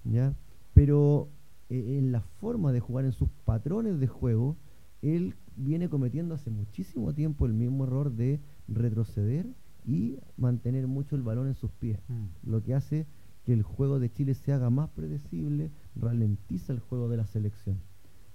[0.04, 0.34] ¿ya?
[0.74, 1.28] Pero
[1.70, 4.56] eh, en la forma de jugar, en sus patrones de juego,
[5.02, 9.46] él viene cometiendo hace muchísimo tiempo el mismo error de retroceder
[9.86, 12.50] y mantener mucho el balón en sus pies, Mm.
[12.50, 13.06] lo que hace
[13.44, 17.78] que el juego de Chile se haga más predecible, ralentiza el juego de la selección.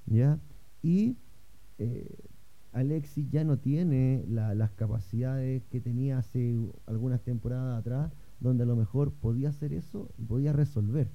[0.05, 0.39] ¿ya?
[0.83, 1.17] Y
[1.79, 2.07] eh,
[2.71, 8.65] Alexis ya no tiene la- las capacidades que tenía hace algunas temporadas atrás, donde a
[8.65, 11.09] lo mejor podía hacer eso y podía resolver.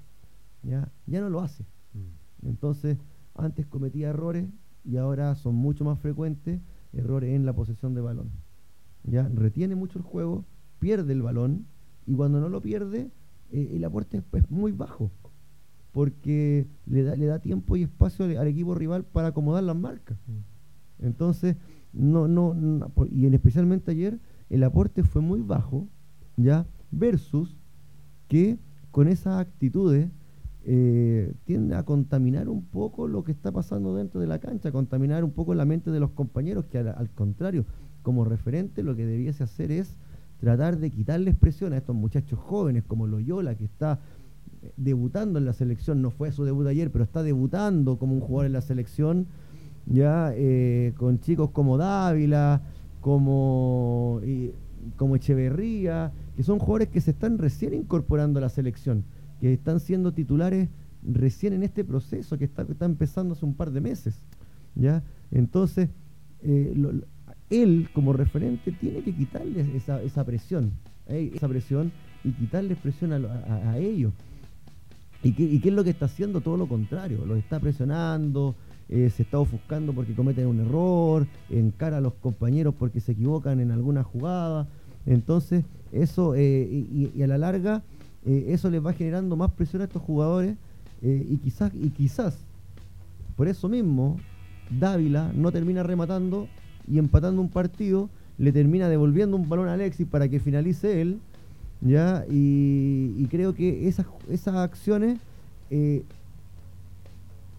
[0.63, 0.91] ¿ya?
[1.07, 1.65] ya no lo hace.
[1.93, 2.49] Mm.
[2.49, 2.99] Entonces,
[3.35, 4.47] antes cometía errores
[4.85, 6.61] y ahora son mucho más frecuentes
[6.93, 8.31] errores en la posesión de balón.
[9.05, 10.45] Ya retiene mucho el juego,
[10.79, 11.67] pierde el balón
[12.07, 13.11] y cuando no lo pierde,
[13.51, 15.11] eh, el aporte es, es muy bajo
[15.93, 19.77] porque le da, le da tiempo y espacio al, al equipo rival para acomodar las
[19.77, 20.19] marcas.
[20.27, 21.05] Mm.
[21.07, 21.57] Entonces,
[21.93, 24.19] no, no, no- y en especialmente ayer,
[24.51, 25.89] el aporte fue muy bajo,
[26.37, 26.67] ¿ya?
[26.97, 27.57] Versus
[28.29, 28.59] que
[28.91, 30.09] con esas actitudes
[30.65, 35.25] eh, tiende a contaminar un poco lo que está pasando dentro de la cancha, contaminar
[35.25, 37.65] un poco la mente de los compañeros, que al, al contrario,
[38.03, 39.97] como referente lo que debiese hacer es
[40.39, 43.99] tratar de quitarle expresión a estos muchachos jóvenes como Loyola, que está
[44.63, 48.21] eh, debutando en la selección, no fue su debut ayer, pero está debutando como un
[48.21, 49.27] jugador en la selección,
[49.87, 52.63] ya eh, con chicos como Dávila,
[53.01, 54.21] como,
[54.97, 59.05] como Echeverría, que son jugadores que se están recién incorporando a la selección,
[59.41, 60.69] que están siendo titulares
[61.03, 64.15] recién en este proceso que está, empezando hace un par de meses.
[64.75, 65.03] ¿ya?
[65.31, 65.89] Entonces,
[66.43, 66.75] eh,
[67.51, 70.73] él como referente tiene que quitarles esa, esa presión,
[71.09, 71.93] eh, esa presión
[72.25, 74.13] y quitarles presión a, a- a ellos.
[75.23, 76.41] ¿Y qué, ¿Y qué es lo que está haciendo?
[76.43, 78.55] Todo lo contrario, los está presionando,
[78.89, 83.61] eh, se está ofuscando porque cometen un error, encara a los compañeros porque se equivocan
[83.61, 84.69] en alguna jugada.
[85.07, 86.69] Entonces, eso, eh,
[87.15, 87.83] y, a la larga,
[88.27, 90.57] eh, eso les va generando más presión a estos jugadores
[91.03, 92.39] y quizás, y quizás,
[93.37, 94.17] por eso mismo,
[94.71, 96.49] Dávila no termina rematando
[96.91, 101.21] y empatando un partido, le termina devolviendo un balón a Alexis para que finalice él,
[101.83, 102.25] ¿ya?
[102.31, 105.19] Y, y creo que esas, esas acciones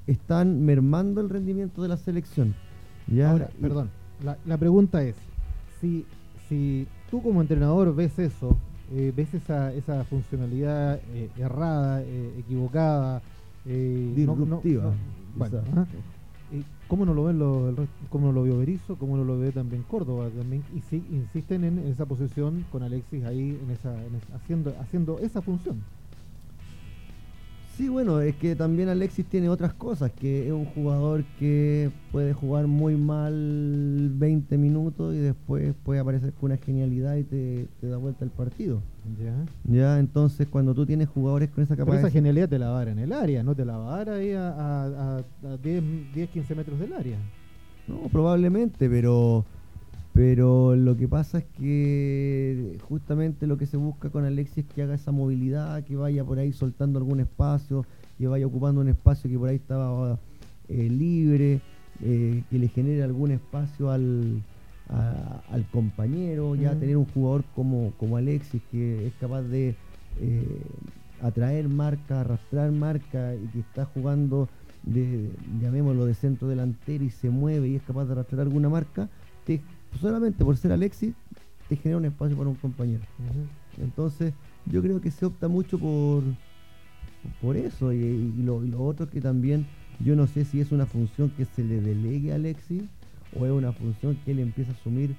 [0.08, 2.54] están mermando el rendimiento de la selección.
[3.08, 3.32] ¿ya?
[3.32, 3.90] Ahora, Y- perdón,
[4.24, 5.16] la, la pregunta es,
[5.82, 6.06] si,
[6.48, 8.56] si tú como entrenador ves eso,
[8.94, 13.22] eh, ves esa, esa funcionalidad eh, errada, eh, equivocada,
[13.66, 14.94] eh, no- no- Disruptiva,
[15.36, 15.88] bueno, ajá.
[16.54, 18.96] Eh, ¿Cómo no lo ven los, el cómo no lo vio Berizzo?
[18.98, 20.30] ¿Cómo no lo ve también Córdoba?
[20.30, 24.76] También, y sí, insisten en esa posición con Alexis ahí en esa, en esa- haciendo,
[24.80, 25.78] haciendo esa función.
[27.78, 32.32] Sí, bueno, es que también Alexis tiene otras cosas, que es un jugador que puede
[32.34, 37.88] jugar muy mal 20 minutos y después puede aparecer con una genialidad y te, te
[37.88, 38.82] da vuelta el partido.
[39.22, 39.46] Ya.
[39.74, 42.14] Ya, entonces cuando tú tienes jugadores con esa Pero esa capacidad...
[42.14, 44.10] genialidad te la va a dar en el área, no te la va a dar
[44.12, 44.86] ahí a, a,
[45.18, 45.84] a- a 10,
[46.14, 47.18] 10, 15 metros del área.
[47.90, 49.44] No, probablemente, pero
[50.16, 54.82] pero lo que pasa es que justamente lo que se busca con Alexis es que
[54.82, 57.86] haga esa movilidad, que vaya por ahí soltando algún espacio,
[58.18, 60.18] que vaya ocupando un espacio que por ahí estaba
[60.70, 61.60] eh, libre,
[62.02, 64.42] eh, que le genere algún espacio al,
[64.90, 69.76] a- al compañero, ya tener un jugador como, como Alexis que es capaz de
[70.22, 70.62] eh,
[71.22, 74.48] atraer marca, arrastrar marca y que está jugando
[74.84, 75.30] de,
[75.62, 79.10] llamémoslo, de centro delantero y se mueve y es capaz de arrastrar alguna marca,
[79.46, 79.62] te,
[80.00, 81.14] solamente por ser Alexis
[81.70, 83.02] te genera un espacio para un compañero.
[83.82, 84.34] Entonces,
[84.66, 86.24] yo creo que se opta mucho por,
[87.42, 87.92] por eso.
[87.94, 89.66] Y, y lo, y lo otro que también,
[90.00, 92.84] yo no sé si es una función que se le delegue a Alexis
[93.40, 95.16] o es una función que él empieza a asumir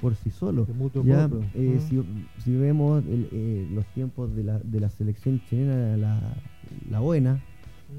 [0.00, 0.64] por sí solo.
[1.04, 1.86] Ya, eh, Ah.
[1.88, 2.02] si,
[2.42, 6.18] si vemos el, eh, los tiempos de la, de la selección chilena, la,
[6.90, 7.40] la buena,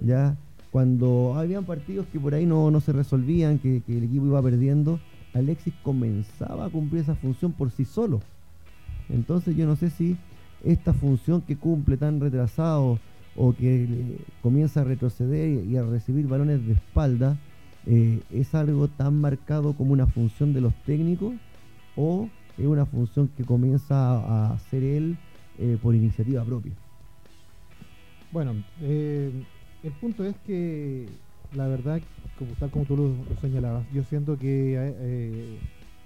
[0.06, 0.36] ya
[0.72, 4.42] cuando habían partidos que por ahí no, no se resolvían, que, que el equipo iba
[4.42, 5.00] perdiendo,
[5.34, 8.22] Alexis comenzaba a cumplir esa función por sí solo.
[9.10, 10.18] Entonces yo no sé si
[10.64, 13.00] esta función que cumple tan retrasado
[13.36, 17.38] o que comienza a retroceder y, a recibir balones de espalda
[17.86, 21.34] eh, es algo tan marcado como una función de los técnicos
[21.96, 25.18] o es una función que comienza a, a hacer él
[25.58, 26.74] eh, por iniciativa propia.
[28.32, 29.32] Bueno, eh,
[29.84, 31.08] el punto es que
[31.54, 32.02] la verdad,
[32.36, 35.60] como tal como tú lo, señalabas, yo siento que eh, eh,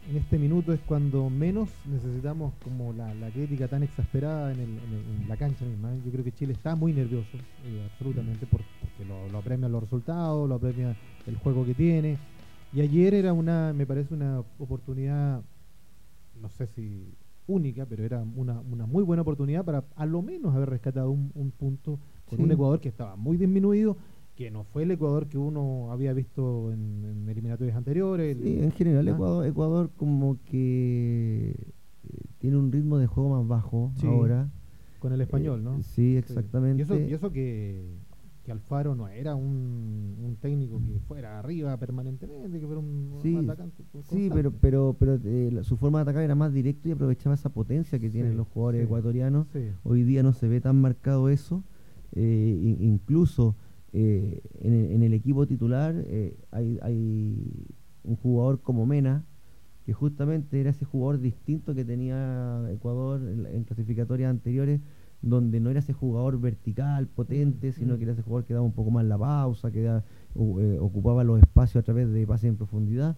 [0.10, 4.78] en este minuto es cuando menos necesitamos como la, la crítica tan exasperada en, el-
[4.80, 5.96] en el- en la cancha misma.
[6.04, 9.82] Yo creo que Chile está muy nervioso, eh, absolutamente, por- porque lo, lo apremian los
[9.82, 12.20] resultados, lo apremia el juego que tiene.
[12.72, 15.44] Y ayer era una, me parece una oportunidad,
[16.42, 17.16] no sé si
[17.48, 21.32] única, pero era una, una muy buena oportunidad para a lo menos haber rescatado un,
[21.36, 22.52] un punto con un.
[22.52, 23.98] Ecuador que estaba muy disminuido
[24.36, 28.38] que no fue el Ecuador que uno había visto en, eliminatorias anteriores.
[28.42, 29.08] Sí, en general.
[29.08, 31.56] Ecuador, Ecuador como que
[32.04, 34.52] eh, tiene un ritmo de juego más bajo ahora.
[35.00, 35.78] Con el español, ¿no?
[35.78, 36.82] Eh, sí, exactamente.
[36.82, 37.96] Y eso, que,
[38.44, 43.84] que, Alfaro no era un, técnico que fuera arriba permanentemente, que fuera un, atacante.
[44.10, 47.50] Sí, pero, pero, pero eh, su forma de atacar era más directo y aprovechaba esa
[47.50, 49.48] potencia que tienen los jugadores ecuatorianos.
[49.84, 51.64] Hoy día no se ve tan marcado eso.
[52.16, 53.56] incluso
[53.98, 57.70] eh, en, el equipo titular eh, hay, hay,
[58.04, 59.24] un jugador como Mena,
[59.86, 64.82] que justamente era ese jugador distinto que tenía Ecuador en, clasificatorias anteriores,
[65.22, 68.74] donde no era ese jugador vertical, potente, sino que era ese jugador que daba un
[68.74, 73.16] poco más la pausa, que eh, ocupaba los espacios a través de pases en profundidad,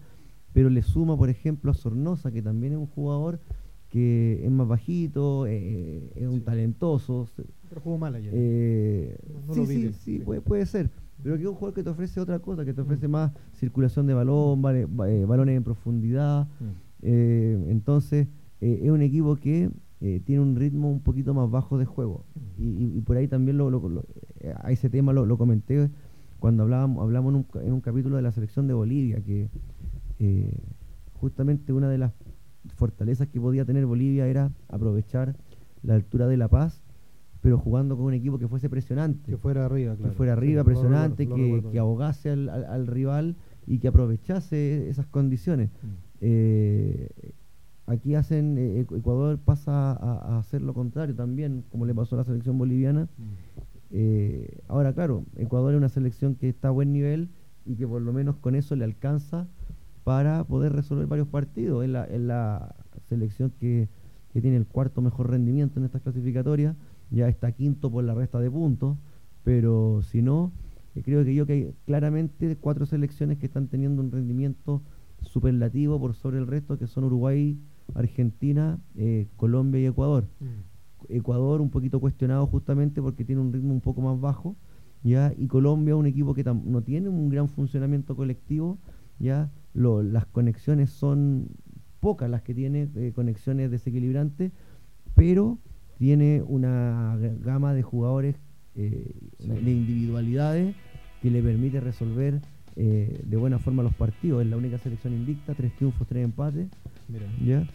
[0.52, 3.40] pero le suma, por ejemplo, a Sornosa, que también es un jugador
[3.88, 7.26] que es más bajito, es un talentoso,
[7.68, 8.32] pero jugó mal ayer.
[8.34, 9.18] Eh,
[9.52, 10.90] sí, sí, sí, Puede, puede, ser.
[11.22, 13.10] Pero que es un jugador que te ofrece otra cosa, que te ofrece mm.
[13.10, 16.46] más circulación de balón, vale, eh, balones en profundidad.
[16.60, 16.64] Mm.
[17.02, 18.28] Eh, entonces,
[18.60, 19.70] es un equipo que
[20.24, 22.24] tiene un ritmo un poquito más bajo de juego.
[22.58, 22.96] Mm.
[22.96, 24.04] Y, por ahí también lo,
[24.62, 25.90] a ese tema lo, comenté
[26.38, 29.48] cuando hablábamos, hablamos en un, en un, capítulo de la selección de Bolivia, que
[31.14, 32.12] justamente una de las
[32.74, 35.36] fortalezas que podía tener Bolivia era aprovechar
[35.82, 36.82] la altura de La Paz
[37.40, 39.30] pero jugando con un equipo que fuese presionante.
[39.30, 40.10] Que fuera arriba, claro.
[40.10, 45.70] Que fuera arriba, presionante, que, que, ahogase al, rival y que aprovechase esas condiciones.
[45.70, 45.86] Mm.
[46.20, 47.08] Eh,
[47.86, 52.24] aquí hacen, eh, Ecuador pasa a, hacer lo contrario también, como le pasó a la
[52.24, 53.04] selección boliviana.
[53.04, 53.32] Mm.
[53.90, 57.30] Eh, ahora, claro, Ecuador es una selección que está a buen nivel
[57.64, 59.46] y que por lo menos con eso le alcanza
[60.08, 61.84] para poder resolver varios partidos.
[61.84, 62.74] Es la, es la
[63.10, 63.90] selección que,
[64.32, 66.74] que tiene el cuarto mejor rendimiento en estas clasificatorias
[67.10, 68.96] ya está quinto por la resta de puntos,
[69.44, 70.50] pero si no,
[70.94, 74.80] eh, creo que yo que hay claramente cuatro selecciones que están teniendo un rendimiento
[75.20, 77.58] superlativo por sobre el resto, que son Uruguay,
[77.94, 80.24] Argentina, eh, Colombia y Ecuador.
[80.40, 81.12] Mm.
[81.12, 84.56] Ecuador un poquito cuestionado justamente porque tiene un ritmo un poco más bajo,
[85.02, 88.78] ya y Colombia un equipo que no tiene un gran funcionamiento colectivo,
[89.18, 91.48] ya las conexiones son
[92.00, 94.52] pocas las que tiene eh, conexiones desequilibrantes,
[95.14, 95.58] pero
[95.98, 98.36] tiene una gama de jugadores,
[98.76, 100.74] eh, de individualidades,
[101.20, 102.40] que le permite resolver
[102.76, 104.42] eh, de buena forma los partidos.
[104.42, 106.68] Es la única selección invicta, tres triunfos, tres empates.
[107.44, 107.66] ¿ya?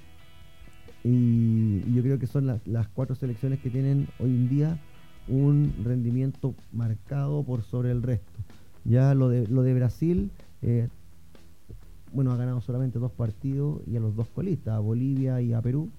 [1.03, 4.79] Y, yo creo que son las cuatro selecciones que tienen hoy en día
[5.27, 8.39] un rendimiento marcado por sobre el resto.
[8.85, 10.87] Ya lo de, lo de Brasil, eh,
[12.13, 15.61] bueno, ha ganado solamente dos partidos y a los dos colistas, a Bolivia y a
[15.61, 15.89] Perú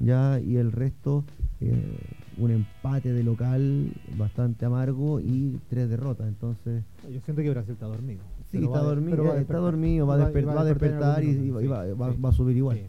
[0.00, 1.24] ya y el resto
[1.60, 1.98] eh,
[2.36, 7.86] un empate de local bastante amargo y tres derrotas entonces yo siento que Brasil está
[7.86, 8.20] dormido
[8.50, 10.18] sí está dormido va está dormido va, a
[10.64, 12.80] despertar y, va, a subir igual.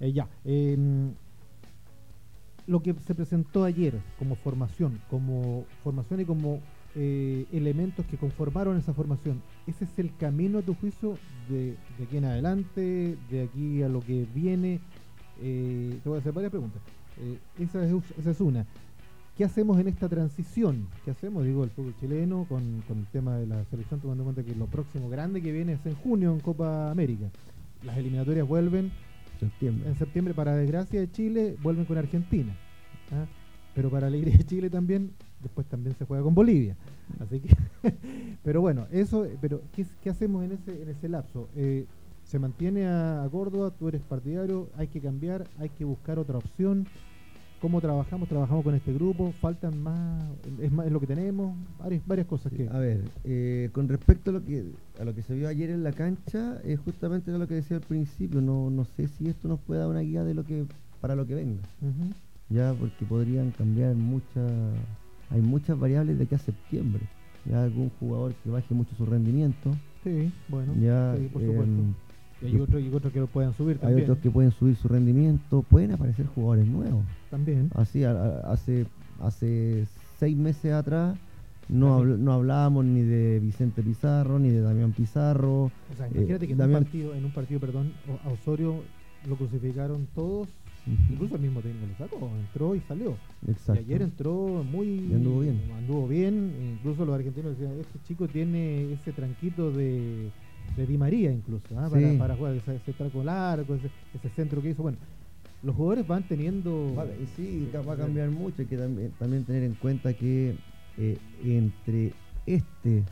[0.00, 1.12] Eh, ya em,
[2.66, 6.60] lo que se presentó ayer como formación como formación y como
[6.96, 12.04] eh, elementos que conformaron esa formación ese es el camino a tu juicio de, de
[12.04, 14.80] aquí en adelante de aquí a lo que viene
[15.40, 16.80] eh, te voy a hacer varias preguntas.
[17.18, 18.66] Eh, esa, es, una.
[19.36, 20.88] ¿Qué hacemos en esta transición?
[21.04, 24.42] ¿Qué hacemos, digo, el fútbol chileno con, el tema de la selección, tomando en cuenta
[24.42, 27.26] que lo próximo grande que viene es en junio en Copa América?
[27.82, 28.92] Las eliminatorias vuelven
[29.38, 29.88] septiembre.
[29.88, 32.56] en septiembre, para desgracia de Chile, vuelven con Argentina.
[33.12, 33.26] ¿ah?
[33.74, 35.10] Pero para alegría de Chile también,
[35.46, 36.76] después también se juega con Bolivia.
[37.20, 37.56] Así que,
[38.44, 41.48] pero bueno, eso, pero ¿qué, qué hacemos en ese, en ese lapso?
[41.56, 41.86] Eh,
[42.24, 46.86] se mantiene a, Córdoba, tú eres partidario, hay que cambiar, hay que buscar otra opción.
[47.60, 48.28] ¿Cómo trabajamos?
[48.28, 50.24] Trabajamos con este grupo, faltan más,
[50.60, 52.68] es más lo que tenemos, varias, varias cosas que...
[52.68, 55.82] A ver, eh, con respecto a lo que a lo que se vio ayer en
[55.82, 59.60] la cancha, es justamente lo que decía al principio, no, no sé si esto nos
[59.60, 60.66] puede dar una guía de lo que
[61.00, 61.62] para lo que venga.
[62.48, 64.50] Ya, porque podrían cambiar muchas,
[65.30, 67.02] hay muchas variables de aquí a septiembre.
[67.44, 69.70] Ya algún jugador que baje mucho su rendimiento.
[70.02, 71.64] Sí, bueno, ya, por supuesto.
[71.64, 71.94] Em,
[72.42, 73.98] y hay otros, otros que lo pueden subir también.
[73.98, 75.62] Hay otros que pueden subir su rendimiento.
[75.62, 77.04] Pueden aparecer jugadores nuevos.
[77.30, 77.70] También.
[77.74, 78.86] Así, hace,
[79.20, 79.86] hace
[80.18, 81.16] seis meses atrás
[81.68, 85.64] no, no hablábamos ni de Vicente Pizarro, ni de Damián Pizarro.
[85.64, 87.92] O sea, imagínate que en, un partido, en un partido, perdón,
[88.24, 88.82] a Osorio
[89.26, 90.48] lo crucificaron todos.
[90.86, 93.16] Incluso el mismo técnico lo sacó, entró y salió.
[93.48, 93.82] Exacto.
[93.82, 95.12] Y ayer entró muy.
[95.12, 95.60] anduvo bien.
[95.76, 96.76] Anduvo bien.
[96.78, 100.30] Incluso los argentinos decían: Este chico tiene ese tranquito de
[100.74, 101.88] de Di María incluso, ¿ah?
[102.18, 104.82] para, jugar ese, ese traco largo, ese, centro que hizo.
[104.82, 104.98] Bueno,
[105.62, 106.94] los jugadores van teniendo...
[106.94, 110.56] Vale, y sí, va a cambiar mucho, hay que también, tener en cuenta que
[110.98, 112.12] eh, entre
[112.46, 113.04] este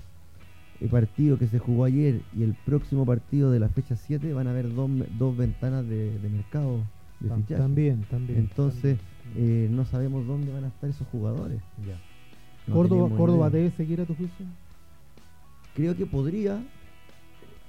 [0.81, 4.47] eh, partido que se jugó ayer y el próximo partido de la fecha 7 van
[4.47, 6.81] a haber dos, dos ventanas de, de mercado
[7.25, 7.61] de Tam- fichaje.
[7.63, 8.39] También, también.
[8.39, 8.99] Entonces,
[9.33, 9.65] también.
[9.65, 11.61] eh, no sabemos dónde van a estar esos jugadores.
[11.87, 11.97] Ya.
[12.67, 14.47] No Córdoba, Córdoba debe seguir a tu juicio.
[15.75, 16.63] Creo que podría,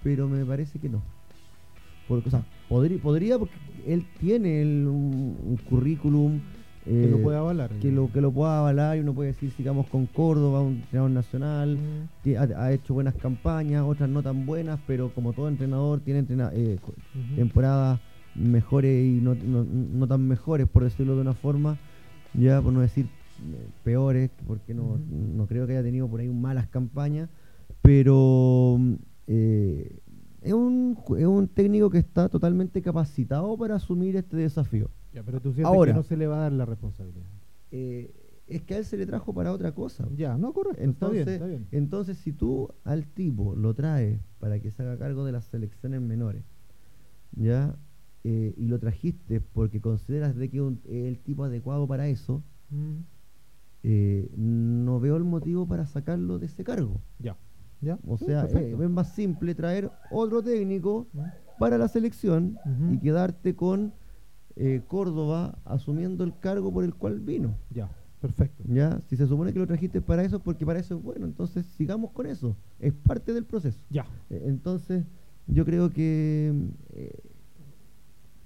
[0.04, 1.02] pero me parece que no.
[2.08, 3.56] Porque, o sea, podría, podría porque
[3.88, 6.40] él tiene el- un, un currículum
[6.84, 7.72] que lo eh, puede avalar.
[7.82, 11.10] que lo que lo pueda avalar y uno puede decir sigamos con Córdoba, un entrenador
[11.12, 15.48] nacional, Mm, que ha, ha hecho buenas campañas, otras no tan buenas, pero como todo
[15.50, 16.78] entrenador tiene entrena- eh,
[17.36, 18.00] temporadas
[18.36, 21.78] mejores y no, no, no tan mejores, por decirlo de una forma,
[22.34, 26.30] ya por no decir eh, peores, porque no, no creo que haya tenido por ahí
[26.30, 27.30] malas campañas,
[27.82, 28.80] pero
[29.28, 30.00] eh,
[30.42, 34.90] es, un, es un técnico que está totalmente capacitado para asumir este desafío.
[35.14, 35.92] Ya, pero tú sientes Ahora.
[35.92, 37.26] que no se le va a dar la responsabilidad.
[37.72, 38.14] Eh,
[38.48, 40.08] es que a él se le trajo para otra cosa.
[40.16, 40.82] Ya, no, correcto.
[40.84, 41.68] Entonces, está bien, está bien.
[41.72, 46.02] entonces, si tú al tipo lo traes para que se haga cargo de las selecciones
[46.02, 46.44] menores,
[47.32, 47.76] ¿ya?
[48.28, 52.42] Eh, y lo trajiste porque consideras de que un- es el tipo adecuado para eso,
[52.72, 53.02] Mm,
[53.84, 57.00] eh, no veo el motivo para sacarlo de ese cargo.
[57.20, 57.38] Ya,
[57.82, 58.00] ya.
[58.08, 61.08] O sí, sea, eh, es más simple traer otro técnico
[61.60, 62.58] para la selección
[62.92, 63.94] y quedarte con
[64.56, 67.56] eh, Córdoba asumiendo el cargo por el cual vino.
[67.70, 67.90] Ya,
[68.22, 68.64] perfecto.
[68.68, 69.00] ¿Ya?
[69.02, 72.10] Si se supone que lo trajiste para eso, porque para eso es bueno, entonces sigamos
[72.12, 72.56] con eso.
[72.80, 73.80] Es parte del proceso.
[73.92, 74.06] Ya.
[74.32, 75.06] Eh, Entonces,
[75.46, 76.52] yo creo que
[76.94, 77.12] eh,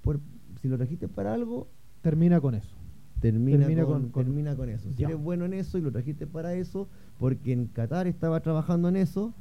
[0.02, 0.20] por,
[0.62, 1.68] si lo trajiste para algo,
[2.02, 2.76] Termina con eso.
[3.20, 4.90] termina, Termina con, con- con- termina con eso.
[4.92, 5.08] Si Ya.
[5.10, 8.96] eres bueno en eso y lo trajiste para eso, porque en Qatar estaba trabajando en
[8.96, 9.34] eso,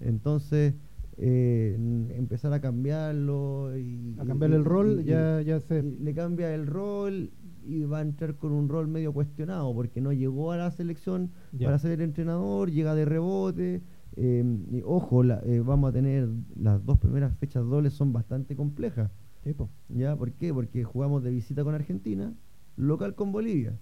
[0.00, 0.74] entonces
[1.18, 1.76] eh,
[2.14, 6.54] empezar a cambiarlo y A cambiarle y- el rol, y- ya, ya y le cambia
[6.54, 7.30] el rol
[7.64, 11.30] y va a entrar con un rol medio cuestionado porque no llegó a la selección
[11.52, 11.66] Ya.
[11.68, 13.82] para ser el entrenador, llega de rebote.
[14.18, 16.26] eh, y ojo, la- eh, vamos a tener
[16.58, 19.10] las dos primeras fechas dobles son bastante complejas.
[19.46, 19.70] Sí, po.
[19.88, 20.16] ¿Ya?
[20.16, 20.52] ¿Por qué?
[20.52, 22.34] Porque jugamos de visita con Argentina,
[22.76, 23.78] local con Bolivia.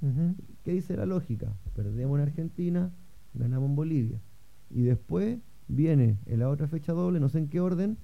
[0.62, 1.54] ¿Qué dice la lógica?
[1.74, 2.92] Perdemos en Argentina,
[3.32, 4.20] ganamos en Bolivia.
[4.68, 7.96] Y después viene en la otra fecha doble, no sé en qué orden,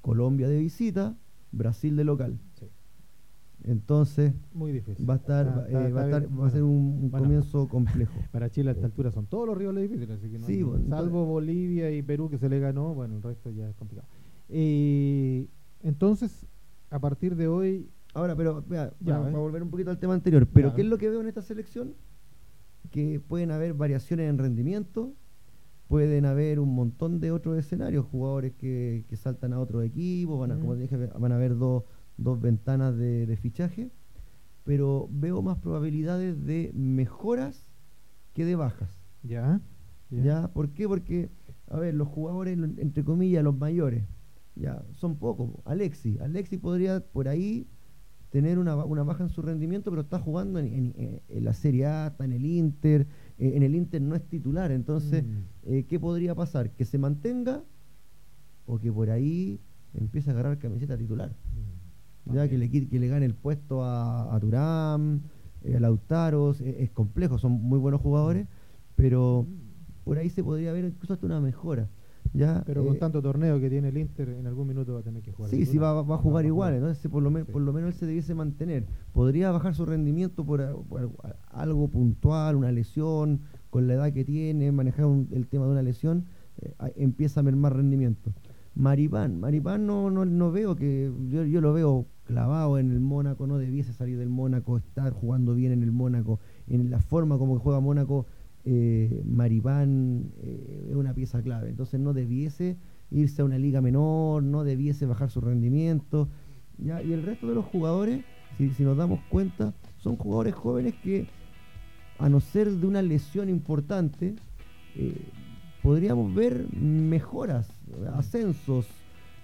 [0.00, 1.16] Colombia de visita,
[1.50, 2.38] Brasil de local.
[2.54, 2.66] Sí.
[3.64, 5.10] Entonces Muy difícil.
[5.10, 6.40] va a estar, está- eh, va a, está estar- bien.
[6.40, 7.24] va a ser un, un Bueno.
[7.26, 8.12] comienzo complejo.
[8.30, 10.62] Para Chile a esta altura son todos los rivales difíciles, así que no Sí, hay-
[10.62, 14.06] bueno, salvo Bolivia y Perú que se le ganó, bueno, el resto ya es complicado.
[14.48, 15.48] Eh,
[15.82, 16.46] entonces,
[16.90, 19.22] a partir de hoy, Ahora, pero vea, Ya, eh.
[19.24, 20.74] para volver un poquito al tema anterior, pero Ya.
[20.74, 21.94] ¿qué es lo que veo en esta selección?
[22.90, 25.12] Que pueden haber variaciones en rendimiento,
[25.88, 30.52] pueden haber un montón de otros escenarios, jugadores que, que saltan a otro equipo, van
[30.52, 30.76] a, como Mm.
[30.76, 31.84] te dije, van a haber dos,
[32.16, 33.90] dos ventanas de, de fichaje,
[34.64, 37.70] pero veo más probabilidades de mejoras
[38.32, 38.90] que de bajas.
[39.22, 39.60] ya.
[40.10, 40.48] ¿Ya?
[40.48, 40.88] ¿Por qué?
[40.88, 41.28] Porque,
[41.68, 44.04] a ver, los jugadores, entre comillas, los mayores,
[44.58, 45.50] ya, son pocos.
[45.64, 47.66] Alexi, Alexi podría por ahí
[48.30, 51.54] tener una, una baja en su rendimiento, pero está jugando en, en- en- en la
[51.54, 53.06] Serie A, está en el Inter,
[53.38, 55.36] eh, en el Inter no es titular, entonces, Mm.
[55.64, 56.70] eh, ¿qué podría pasar?
[56.72, 57.62] ¿Que se mantenga
[58.66, 59.60] o que por ahí
[59.94, 61.30] empiece a agarrar camiseta titular?
[61.30, 62.34] Mm.
[62.34, 65.22] ya que le, que le gane el puesto a, a Turán,
[65.64, 68.46] eh, a Lautaro, es, es complejo, son muy buenos jugadores,
[68.96, 69.46] pero
[70.04, 71.88] por ahí se podría ver incluso hasta una mejora.
[72.32, 72.62] ¿Ya?
[72.66, 75.22] Pero con Eh, tanto torneo que tiene el Inter, en algún minuto va a tener
[75.22, 75.50] que jugar.
[75.50, 77.44] Sí, sí, va, a jugar igual, entonces por lo, Sí.
[77.52, 78.84] por lo menos él se debiese mantener.
[79.12, 80.60] Podría bajar su rendimiento por,
[81.50, 85.82] algo- puntual, una lesión, con la edad que tiene, manejar un- el tema de una
[85.82, 86.24] lesión,
[86.60, 88.32] eh, empieza a mermar rendimiento.
[88.74, 93.46] Maripán, Maripán no, no, no veo que, yo, yo lo veo clavado en el Mónaco,
[93.46, 97.54] no debiese salir del Mónaco, estar jugando bien en el Mónaco, en la forma como
[97.56, 98.26] que juega Mónaco,
[98.70, 102.76] eh, Maripán eh, es una pieza clave, entonces no debiese
[103.10, 106.28] irse a una liga menor, no debiese bajar su rendimiento,
[106.76, 107.02] ¿ya?
[107.02, 108.20] y el resto de los jugadores,
[108.58, 111.26] si, nos damos cuenta, son jugadores jóvenes que,
[112.18, 114.34] a no ser de una lesión importante,
[114.96, 115.14] eh,
[115.82, 117.68] podríamos ver mejoras,
[118.14, 118.86] ascensos.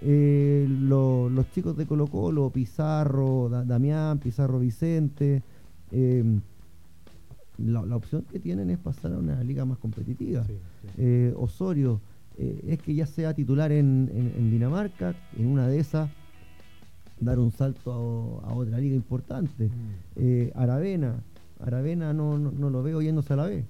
[0.06, 5.42] eh, lo- los chicos de Colo Colo, Pizarro, Da- Damián, Pizarro Vicente,
[7.58, 10.44] la, la opción que tienen es pasar a una liga más competitiva.
[10.44, 10.88] Sí, sí.
[10.98, 12.00] Eh, Osorio
[12.38, 16.10] eh, es que ya sea titular en, en- en Dinamarca, en una de esas,
[17.20, 19.66] dar un salto a, a otra liga importante.
[19.68, 19.70] Mm.
[20.16, 21.14] Eh, Aravena,
[21.60, 23.64] Aravena no, no, no lo veo yéndose a la B.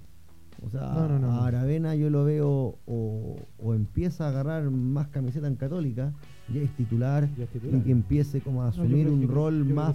[0.66, 0.80] O sea,
[1.20, 1.46] No, a.
[1.46, 6.12] Aravena yo lo veo o, o empieza a agarrar más camiseta en Católica,
[6.52, 7.76] ya es titular, Ya es titular.
[7.80, 9.94] y que empiece como a asumir un que- rol más,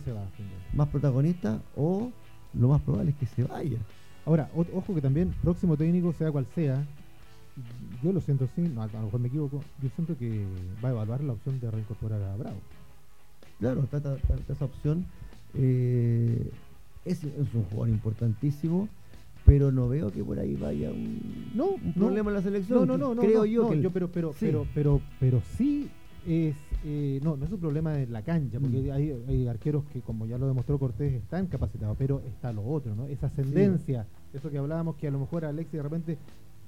[0.76, 2.12] más protagonista, o
[2.54, 3.78] lo más probable es que se vaya.
[4.26, 6.84] Ahora, o- ojo que también, próximo técnico, sea cual sea,
[8.04, 10.46] yo lo siento así, no, a lo mejor me equivoco, yo siento que
[10.84, 12.58] va a evaluar la opción de reincorporar a Bravo.
[13.60, 15.06] Claro, está, está- está esa opción.
[15.56, 16.52] Eh,
[17.06, 18.88] es, es un jugador importantísimo,
[19.46, 21.20] pero no veo que por ahí vaya un,
[21.56, 21.94] No, un no.
[21.94, 22.80] problema en la selección.
[22.80, 23.22] No, no, no, no.
[23.22, 24.38] Creo yo que pero, pero, sí.
[24.42, 25.90] pero, pero, pero sí
[26.28, 28.92] es, eh, no, no es un problema en la cancha, porque Mm.
[28.92, 32.96] hay, hay arqueros que, como ya lo demostró Cortés, están capacitados, pero está lo otro,
[32.96, 33.06] ¿no?
[33.08, 36.18] Esa ascendencia, eso que hablábamos, que a lo mejor a Alexis de repente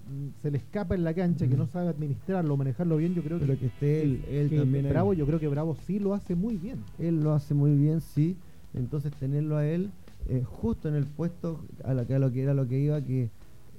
[0.10, 1.60] mm, se le escapa en la cancha, que Mm.
[1.60, 4.90] no sabe administrarlo, manejarlo bien, yo creo pero que, que esté él, él que también.
[4.90, 6.80] Bravo, yo creo que Bravo sí lo hace muy bien.
[7.00, 8.36] Él lo hace muy bien, sí.
[8.74, 9.92] Entonces tenerlo a él
[10.28, 13.02] eh, justo en el puesto a lo que, a lo que era lo que iba,
[13.02, 13.30] que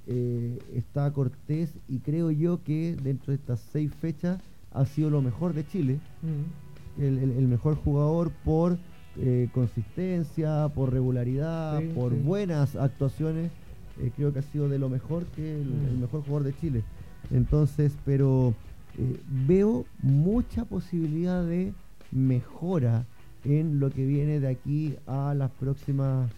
[0.07, 4.41] eh, está Cortés y creo yo que dentro de estas seis fechas
[4.73, 5.99] ha sido lo mejor de Chile.
[6.99, 8.77] el, el- el mejor jugador por
[9.17, 12.19] eh, consistencia, por regularidad, Sí, por sí.
[12.23, 13.51] buenas actuaciones.
[14.01, 15.85] eh, creo que ha sido de lo mejor que el, Mm.
[15.87, 16.83] el mejor jugador de Chile.
[17.31, 18.53] Entonces, pero
[18.97, 21.73] eh, veo mucha posibilidad de
[22.11, 23.05] mejora
[23.45, 26.29] en lo que viene de aquí a las próximas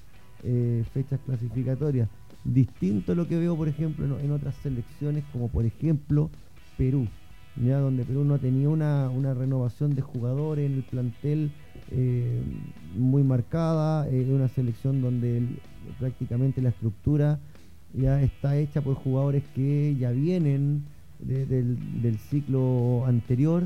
[0.44, 2.10] eh, fechas clasificatorias.
[2.44, 6.30] Distinto a lo que veo, por ejemplo, en, en otras selecciones, como por ejemplo
[6.78, 7.08] Perú,
[7.64, 11.52] ya donde Perú no tenía una, una renovación de jugadores en el plantel
[11.92, 12.42] eh,
[12.98, 15.42] muy marcada, eh, una selección donde
[16.00, 17.40] prácticamente la estructura
[17.94, 20.84] ya está hecha por jugadores que ya vienen
[21.20, 23.64] de- del, del ciclo anterior,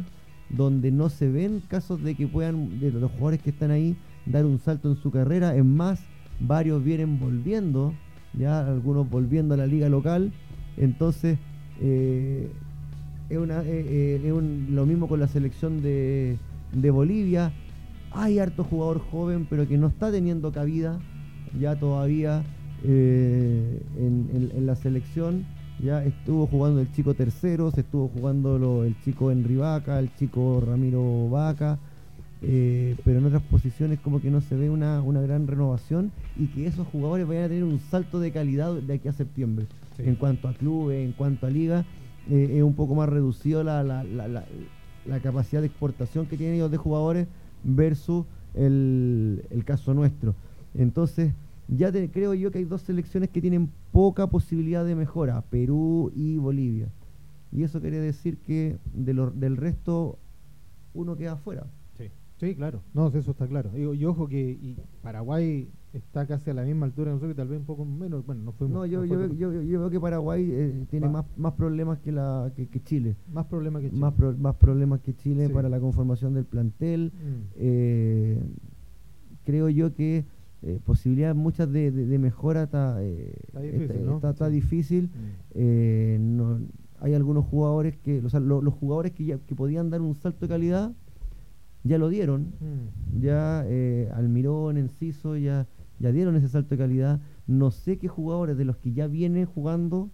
[0.50, 4.46] donde no se ven casos de que puedan, de los jugadores que están ahí, dar
[4.46, 5.56] un salto en su carrera.
[5.56, 6.00] Es más,
[6.40, 7.94] varios vienen volviendo,
[8.38, 10.32] ya algunos volviendo a la liga local.
[10.78, 11.38] Entonces,
[11.82, 12.52] eh,
[13.30, 16.38] es, una, eh, eh, es un- lo mismo con la selección de,
[16.74, 17.52] de Bolivia.
[18.12, 21.00] Hay harto jugador joven, pero que no está teniendo cabida
[21.60, 22.44] ya todavía
[22.84, 25.44] eh, en, en- en la selección.
[25.84, 30.14] Ya estuvo jugando el chico tercero, se estuvo jugando lo- el chico Henry Vaca, el
[30.16, 31.78] chico Ramiro Vaca,
[32.42, 36.48] eh, pero en otras posiciones como que no se ve una, una gran renovación y
[36.48, 39.66] que esos jugadores vayan a tener un salto de calidad de aquí a septiembre.
[39.98, 40.04] Sí.
[40.06, 41.86] En cuanto a clubes, en cuanto a liga,
[42.30, 46.56] eh, es un poco más reducido la, la- la- la- capacidad de exportación que tienen
[46.58, 47.28] ellos de jugadores
[47.64, 50.36] versus el, el caso nuestro.
[50.76, 51.34] Entonces,
[51.68, 56.12] ya te- creo yo que hay dos selecciones que tienen poca posibilidad de mejora, Perú
[56.16, 56.88] y Bolivia.
[57.52, 60.18] Y eso quiere decir que de lo- del resto
[60.94, 61.66] uno queda afuera.
[62.40, 62.56] Sí.
[62.56, 62.82] Claro.
[62.94, 63.70] No, eso está claro.
[63.72, 67.48] Digo, y ojo que y Paraguay está casi a la misma altura de nosotros tal
[67.50, 68.26] vez un poco menos.
[68.26, 68.76] Bueno, no fuimos.
[68.76, 71.12] No, yo, yo, yo, yo veo que Paraguay eh, tiene Va.
[71.14, 73.16] más, más problemas que, la, que, que Chile.
[73.34, 74.00] más problema que Chile.
[74.00, 75.54] Más, pro- más problemas que Chile Sí.
[75.54, 77.12] para la conformación del plantel.
[77.14, 77.44] Mm.
[77.58, 78.40] Eh,
[79.46, 80.26] creo yo que
[80.62, 84.16] eh, posibilidades muchas de, de- de mejora está, eh, Está difícil, está- ¿no?
[84.16, 84.54] está- está Sí.
[84.56, 85.04] difícil.
[85.06, 85.10] Mm.
[85.56, 86.60] Eh, no-
[87.02, 90.16] hay algunos jugadores que, o sea, lo- los jugadores que, ya, que podían dar un
[90.16, 90.92] salto de calidad
[91.84, 92.54] ya lo dieron.
[92.60, 93.22] Mm.
[93.22, 95.68] Ya eh, Almirón, Enciso ya,
[96.00, 97.20] ya dieron ese salto de calidad.
[97.48, 100.10] No sé qué jugadores de los que ya vienen jugando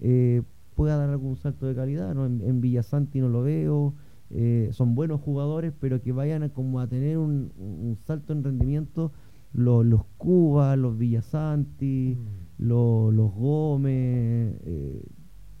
[0.00, 0.42] eh,
[0.74, 2.14] pueda dar algún salto de calidad.
[2.14, 2.24] ¿no?
[2.26, 3.94] En, en Villasanti no lo veo.
[4.30, 8.44] eh, son buenos jugadores, pero que vayan a, como a tener un, un salto en
[8.44, 9.10] rendimiento
[9.54, 12.62] los, los Cuba, los Villasanti, Mm.
[12.68, 14.54] los, los Gómez.
[14.64, 15.02] eh,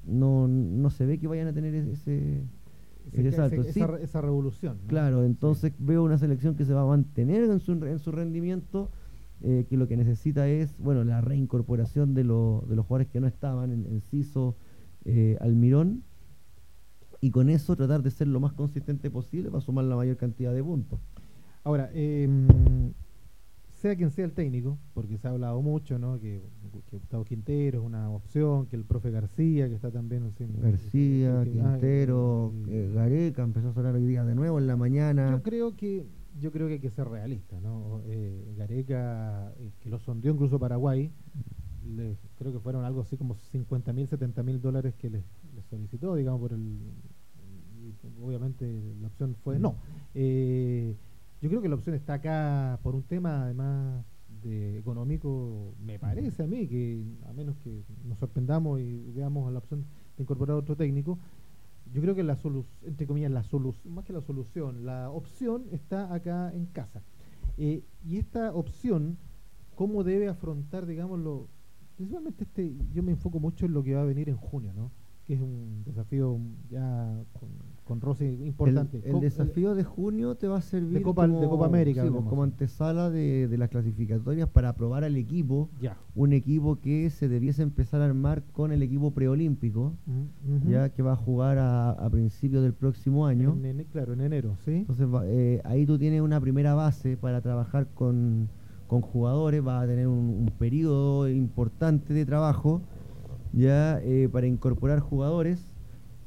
[0.06, 2.42] no, no se ve que vayan a tener ese,
[3.12, 4.78] Ese- esa, Sí, re- esa revolución.
[4.82, 4.88] ¿no?
[4.88, 8.90] Claro, entonces veo una selección que se va a mantener en su, en su rendimiento,
[9.40, 13.20] eh, que lo que necesita es, bueno, la reincorporación de, lo- de los jugadores que
[13.20, 14.56] no estaban en, en Ciso,
[15.04, 16.02] eh, Almirón,
[17.20, 20.52] y con eso tratar de ser lo más consistente posible para sumar la mayor cantidad
[20.54, 21.00] de puntos.
[21.64, 22.28] Ahora, eh,
[23.88, 26.18] sea quien sea el técnico, porque se ha hablado mucho, ¿no?
[26.20, 26.42] Que,
[26.90, 30.60] que Gustavo Quintero es una opción, que el profe García, que está también haciendo.
[30.60, 34.76] García, que- que- Quintero, eh, Gareca, empezó a sonar hoy día de nuevo en la
[34.76, 35.30] mañana.
[35.30, 36.04] Yo creo que
[36.38, 38.00] yo creo que hay que ser realista, ¿no?
[38.06, 41.10] Eh, Gareca, eh, que lo sondeó incluso Paraguay,
[42.36, 45.24] creo que fueron algo así como 50 mil, 70 mil dólares que les
[45.56, 46.78] les solicitó, digamos, por el...
[48.22, 49.76] obviamente la opción fue no.
[50.14, 50.94] Eh,
[51.40, 54.04] yo creo que la opción está acá por un tema además
[54.42, 59.58] de económico, me parece a mí, que a menos que nos sorprendamos y veamos la
[59.58, 59.84] opción
[60.16, 61.18] de incorporar otro técnico,
[61.92, 65.64] yo creo que la solución, entre comillas, la solución, más que la solución, la opción
[65.70, 67.02] está acá en casa.
[67.56, 69.18] Eh, y esta opción,
[69.74, 71.48] ¿cómo debe afrontar, digámoslo?
[71.96, 74.92] Principalmente este, yo me enfoco mucho en lo que va a venir en junio, ¿no?
[75.26, 76.38] Que es un desafío
[76.70, 77.48] ya con,
[77.88, 79.00] con Rossi importante.
[79.02, 82.02] El, desafío de junio te va a servir de Copa, como, de Copa América.
[82.04, 85.70] Sí, pues, como antesala de, las clasificatorias para probar al equipo.
[85.80, 85.96] Ya.
[86.14, 89.94] Un equipo que se debiese empezar a armar con el equipo preolímpico,
[90.68, 93.56] ya que va a jugar a, principios del próximo año.
[93.90, 94.84] claro, en enero, ¿sí?
[94.88, 98.48] Entonces eh, ahí tú tienes una primera base para trabajar con,
[98.86, 102.82] con jugadores, va a tener un, periodo importante de trabajo
[103.52, 105.67] ya eh, para incorporar jugadores,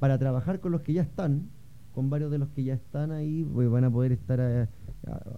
[0.02, 1.52] para trabajar con los que ya están,
[1.93, 4.68] con varios de los que ya están ahí, pues van a poder estar eh,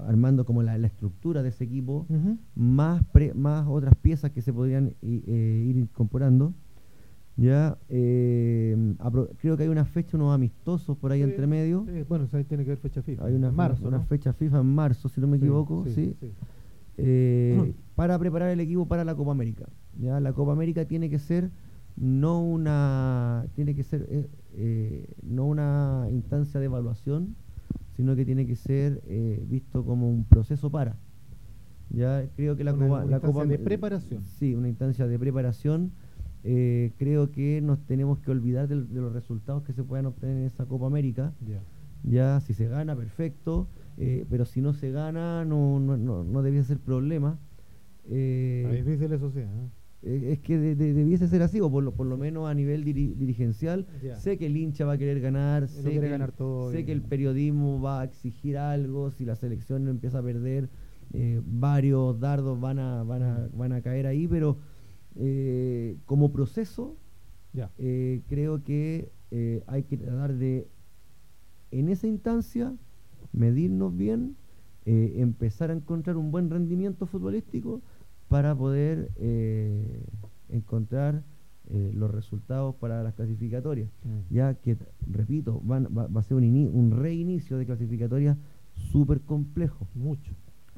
[0.08, 2.08] armando como la, estructura de ese equipo,
[2.56, 3.04] más,
[3.36, 6.54] más otras piezas que se podrían ir incorporando.
[7.36, 11.86] Ya, creo que hay una fecha, unos amistosos por ahí entre medio.
[12.08, 13.26] bueno, ahí tiene que haber fecha FIFA.
[13.26, 16.16] Hay una, marzo, una fecha FIFA en marzo, si no me equivoco, sí.
[16.96, 19.68] Eh, para preparar el equipo para la Copa América.
[20.00, 20.22] ¿ya?
[20.22, 21.52] La Copa América tiene que ser
[21.96, 27.36] no una tiene que ser eh, eh, no una instancia de evaluación,
[27.96, 29.02] sino que tiene que ser
[29.48, 30.96] visto como un proceso para.
[31.90, 34.24] Ya creo que la Copa, la Copa de preparación.
[34.24, 35.92] Sí, una instancia de preparación.
[36.42, 40.66] creo que nos tenemos que olvidar de, los resultados que se puedan obtener en esa
[40.66, 41.34] Copa América.
[42.04, 43.68] Ya, si se gana, perfecto.
[43.98, 47.38] Eh, pero si no se gana no, no, no, no debiese ser problema.
[48.10, 49.42] Eh, difícil eso sí.
[50.06, 53.88] Eh, es que debiese ser así, o por lo, por lo menos a nivel dirigencial.
[54.18, 57.02] Sé que el hincha va a querer ganar, sé, que, ganar todo sé que el
[57.02, 60.70] periodismo va a exigir algo, si la selección empieza a perder,
[61.14, 64.58] eh, varios dardos van a, van, a, van a caer ahí, pero
[66.06, 66.98] como proceso,
[68.28, 69.12] creo que
[69.68, 70.68] hay que tratar de,
[71.72, 72.76] en esa instancia,
[73.32, 74.36] medirnos bien,
[74.86, 77.82] eh, empezar a encontrar un buen rendimiento futbolístico
[78.34, 80.04] para poder eh,
[80.50, 81.22] encontrar
[81.70, 83.92] eh, los resultados para las clasificatorias.
[84.04, 84.34] Mm.
[84.34, 84.76] Ya que,
[85.06, 88.36] repito, va, va, a ser un, un reinicio de clasificatorias
[88.74, 89.88] súper complejo.
[89.94, 90.34] Mucho.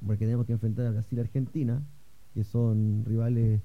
[0.05, 1.81] Porque tenemos que enfrentar a Brasil y Argentina,
[2.33, 3.61] que son rivales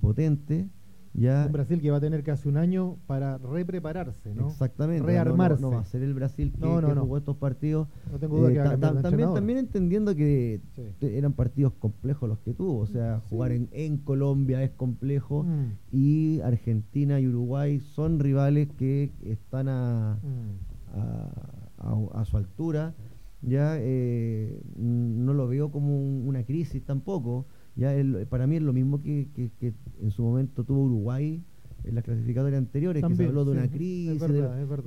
[0.00, 0.66] potentes
[1.14, 4.48] un Brasil que va a tener casi un año para reprepararse, ¿no?
[4.48, 5.04] Exactamente.
[5.06, 5.62] Rearmarse.
[5.62, 7.88] No, va a ser el Brasil que, jugó estos partidos.
[8.10, 10.60] No tengo duda eh, que también, también entendiendo que
[11.00, 12.80] eran partidos complejos los que tuvo.
[12.80, 15.96] O sea, jugar en, Colombia es complejo mm.
[15.96, 22.08] y Argentina y Uruguay son rivales que están a, mm.
[22.14, 22.94] a, su altura.
[23.42, 27.46] Ya eh, no lo veo como una crisis tampoco
[27.76, 27.94] ya
[28.28, 31.42] para mí es lo mismo que, que, en su momento tuvo Uruguay
[31.84, 34.22] en las clasificatorias anteriores, que se habló de una crisis,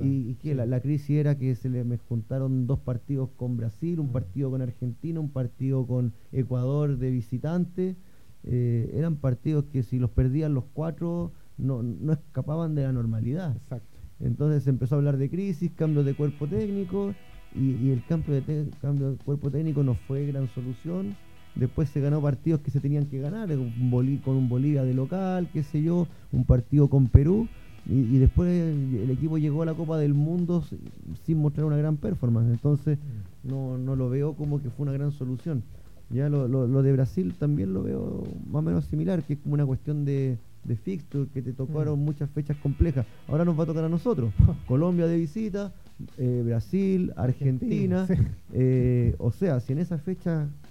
[0.02, 4.14] y, que la, crisis era que se le juntaron dos partidos con Brasil, un mm.
[4.14, 7.96] partido con Argentina, un partido con Ecuador de visitante,
[8.44, 13.56] eh, eran partidos que si los perdían los cuatro no, no escapaban de la normalidad.
[13.58, 13.98] Exacto.
[14.20, 17.14] Entonces se empezó a hablar de crisis, cambio de cuerpo técnico,
[17.54, 21.16] y, el cambio de, cambio de cuerpo técnico no fue gran solución
[21.56, 25.64] Después se ganó partidos que se tenían que ganar, con un Bolivia de local, qué
[25.64, 27.48] sé yo, un partido con Perú.
[27.88, 30.64] Y, después el, equipo llegó a la Copa del Mundo
[31.24, 32.50] sin mostrar una gran performance.
[32.52, 32.98] Entonces
[33.44, 35.64] no, no lo veo como que fue una gran solución.
[36.10, 39.54] Ya lo, lo, de Brasil también lo veo más o menos similar, que es como
[39.54, 42.04] una cuestión de, de fixture, que te tocaron mm.
[42.04, 43.06] muchas fechas complejas.
[43.28, 44.34] Ahora nos va a tocar a nosotros.
[44.68, 45.74] Colombia de visita,
[46.18, 48.08] eh, Brasil, Argentina.
[48.54, 50.65] Eh, o sea, si en esa fecha eh,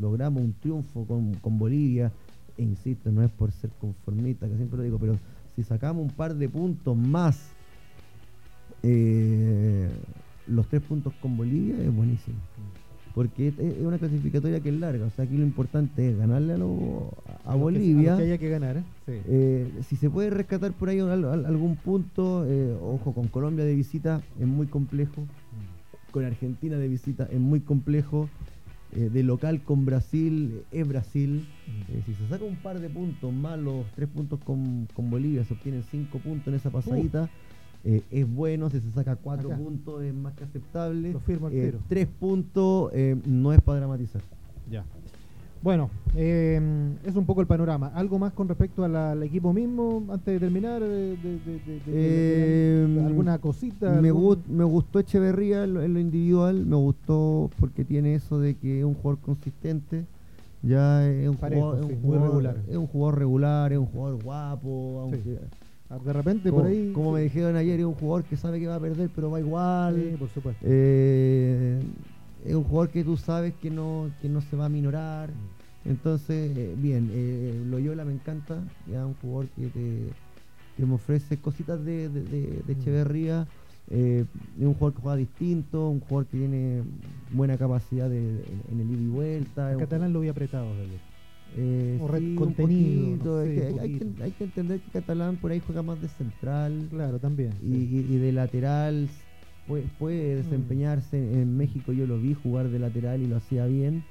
[0.00, 2.12] logramos un triunfo con, Bolivia,
[2.56, 5.18] e insisto, no es por ser conformista, que siempre lo digo, pero
[5.56, 7.50] si sacamos un par de puntos más,
[8.82, 9.88] eh,
[10.46, 12.36] los tres puntos con Bolivia es buenísimo.
[13.14, 17.52] Porque es, una clasificatoria que es larga, o sea, aquí lo importante es ganarle a,
[17.52, 18.16] a, Bolivia.
[18.16, 19.70] Que, haya que ganar, ¿eh?
[19.88, 22.44] si se puede rescatar por ahí algún punto,
[22.82, 26.10] ojo, con Colombia de visita es muy complejo, mm.
[26.10, 28.28] con Argentina de visita es muy complejo.
[28.96, 31.46] Eh, de local con Brasil es Brasil.
[31.66, 31.92] Mm.
[31.92, 35.54] Eh, si se saca un par de puntos más los tres puntos con, Bolivia, se
[35.54, 37.28] obtienen cinco puntos en esa pasadita.
[37.84, 41.12] Eh, es bueno, si se saca cuatro puntos es más que aceptable.
[41.12, 41.50] Lo firmo
[41.88, 42.92] tres puntos
[43.26, 44.22] no es para dramatizar.
[44.70, 44.84] Ya.
[45.64, 47.90] Bueno, em, es un poco el panorama.
[47.94, 50.82] ¿Algo más con respecto al equipo mismo antes de terminar?
[51.86, 53.92] Em, ¿Alguna cosita?
[53.92, 58.84] Me, me gustó Echeverría en lo, individual, me gustó porque tiene eso de que es
[58.84, 60.04] un jugador consistente.
[60.62, 62.60] Ya es un, jugador, regular.
[62.68, 65.00] Es un jugador regular, es un jugador guapo.
[65.00, 65.38] Aunque,
[65.88, 66.92] ah, De repente por ahí.
[66.92, 69.40] Como me dijeron ayer, es un jugador que sabe que va a perder, pero va
[69.40, 69.94] igual.
[69.94, 70.62] Sí, por supuesto.
[70.62, 71.80] Eh,
[72.44, 75.30] es un jugador que tú sabes que no, que no se va a minorar.
[75.84, 78.58] Entonces, eh, bien, eh, Loyola me encanta,
[78.90, 82.70] ya un jugador que, te, me ofrece cositas de, de, mm.
[82.70, 83.46] Echeverría.
[83.90, 84.24] Eh,
[84.58, 86.82] es un jugador que juega distinto, un jugador que tiene
[87.32, 89.72] buena capacidad de, en, el ida y vuelta.
[89.72, 90.68] El catalán lo había apretado,
[91.56, 93.40] eh, o sí, contenido.
[93.40, 96.88] hay, que, entender que Catalán por ahí juega más de central.
[96.90, 97.52] Claro, también.
[97.62, 99.08] Y, de lateral
[99.68, 100.36] puede, mm.
[100.42, 101.16] desempeñarse.
[101.16, 104.02] En México yo lo vi jugar de lateral y lo hacía bien.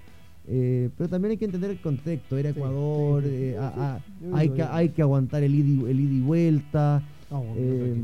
[0.48, 2.38] Eh, pero también hay que entender el contexto.
[2.38, 3.24] Era Ecuador,
[4.34, 7.02] hay, que, hay que aguantar el ida el y vuelta.
[7.58, 7.96] Eh,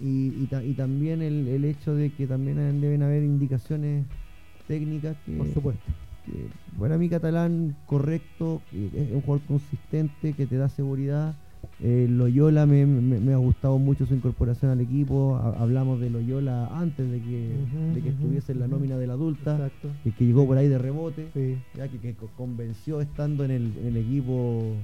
[0.00, 4.04] y, y, también el, el, hecho de que también deben haber indicaciones
[4.66, 5.90] técnicas que, por supuesto
[6.76, 11.34] bueno, a mí catalán correcto, es un jugador consistente que te da seguridad.
[11.80, 15.36] Eh, Loyola me, me, ha gustado mucho su incorporación al equipo.
[15.58, 17.54] hablamos de Loyola antes de que,
[17.94, 19.70] de que estuviese en la nómina del adulta,
[20.04, 21.28] que, que, llegó por ahí de rebote,
[21.74, 24.76] ya que, que, convenció estando en el, en el equipo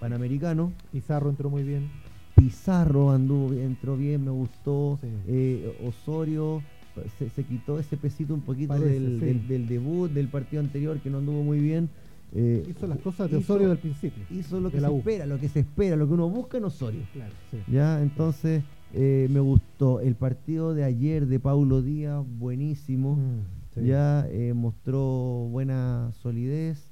[0.00, 0.72] panamericano.
[0.90, 1.88] Pizarro entró muy bien.
[2.34, 4.98] Pizarro anduvo, entró bien, me gustó.
[5.28, 6.60] Eh, Osorio
[7.18, 11.42] se, quitó ese pesito un poquito del, del, debut, del partido anterior que no anduvo
[11.42, 11.88] muy bien.
[12.34, 14.24] Eh, hizo las cosas de Osorio del principio.
[14.30, 17.02] Hizo lo que se espera, lo que se espera, lo que uno busca en Osorio.
[17.68, 18.62] Ya, entonces
[18.94, 23.16] eh, me gustó el partido de ayer de Paulo Díaz, buenísimo.
[23.16, 26.90] Mm, ya eh, mostró buena solidez.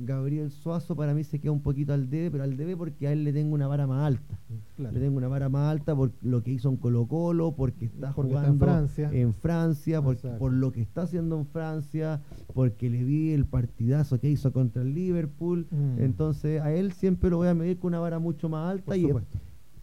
[0.00, 3.12] Gabriel Suazo para mí se queda un poquito al debe, pero al debe porque a
[3.12, 4.38] él le tengo una vara más alta.
[4.78, 8.12] Le tengo una vara más alta por lo que hizo en Colo Colo, porque está
[8.12, 12.20] jugando en Francia, en Francia por, lo que está haciendo en Francia,
[12.54, 15.66] porque le vi el partidazo que hizo contra el Liverpool.
[15.70, 16.00] Mm.
[16.02, 19.10] Entonces a él siempre lo voy a medir con una vara mucho más alta y,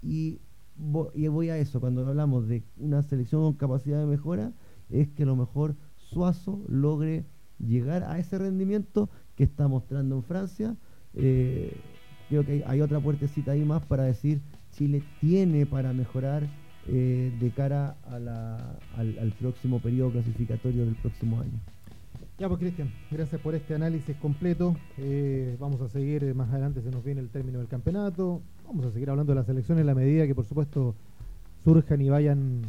[0.02, 0.40] y,
[1.14, 4.54] y voy a eso, cuando hablamos de una selección con capacidad de mejora,
[4.90, 7.26] es que a lo mejor Suazo logre
[7.60, 10.76] llegar a ese rendimiento que está mostrando en Francia.
[11.14, 11.76] Eh,
[12.30, 16.44] creo que hay, otra puertecita ahí más para decir Chile tiene para mejorar
[16.88, 21.60] eh, de cara al, próximo periodo clasificatorio del próximo año.
[22.38, 24.76] Ya pues Cristian, gracias por este análisis completo.
[24.98, 28.42] Eh, vamos a seguir más adelante, se nos viene el término del campeonato.
[28.66, 30.96] Vamos a seguir hablando de las elecciones en la medida que por supuesto
[31.64, 32.62] surjan y vayan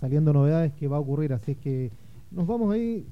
[0.00, 1.32] saliendo novedades que va a ocurrir.
[1.32, 1.90] Así es que
[2.30, 3.06] nos vamos ahí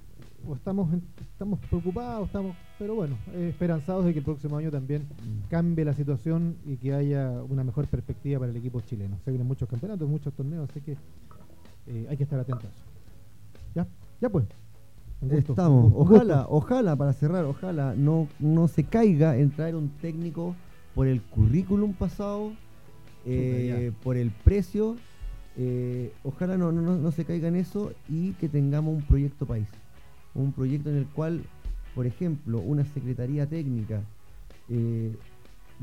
[0.48, 5.50] o estamos, estamos preocupados, estamos, pero bueno, esperanzados de que el próximo año también mm.
[5.50, 9.16] cambie la situación y que haya una mejor perspectiva para el equipo chileno.
[9.24, 10.96] Se vienen muchos campeonatos, muchos torneos, así que
[11.86, 12.70] eh, hay que estar atentos.
[13.74, 13.86] Ya,
[14.20, 14.46] ya pues.
[15.30, 20.56] Estamos, ojalá, ojalá, para cerrar, ojalá no, no se caiga en traer un técnico
[20.96, 22.50] por el currículum pasado,
[23.24, 24.96] eh, por el precio,
[25.56, 29.68] eh, ojalá no, no, no se caiga en eso y que tengamos un proyecto país
[30.34, 31.42] un proyecto en el cual,
[31.94, 34.02] por ejemplo, una secretaría técnica,
[34.68, 35.14] eh,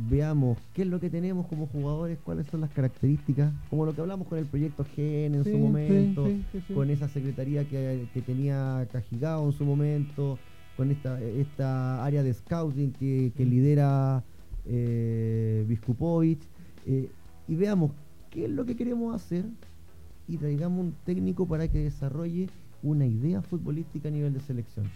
[0.07, 4.01] veamos qué es lo que tenemos como jugadores, cuáles son las características, como lo que
[4.01, 6.27] hablamos con el proyecto GEN en su momento,
[6.73, 10.39] con esa secretaría que, tenía Cajigao en su momento,
[10.77, 14.23] con esta, esta área de scouting que, lidera
[14.65, 15.65] eh,
[16.85, 17.09] eh,
[17.47, 17.91] y veamos
[18.29, 19.43] qué es lo que queremos hacer
[20.27, 22.47] y traigamos un técnico para que desarrolle
[22.83, 24.89] una idea futbolística a nivel de selección.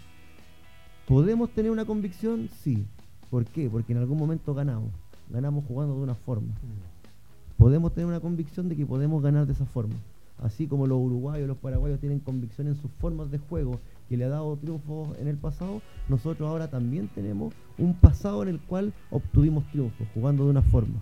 [1.07, 2.49] ¿Podemos tener una convicción?
[2.61, 2.85] Sí.
[3.29, 3.69] ¿Por qué?
[3.69, 4.91] Porque en algún momento ganamos.
[5.29, 6.53] Ganamos jugando de una forma.
[6.53, 7.57] Mm.
[7.57, 9.95] Podemos tener una convicción de que podemos ganar de esa forma.
[10.41, 13.79] Así como los uruguayos, los paraguayos tienen convicción en sus formas de juego
[14.09, 18.49] que le ha dado triunfos en el pasado, nosotros ahora también tenemos un pasado en
[18.49, 20.95] el cual obtuvimos triunfos, jugando de una forma.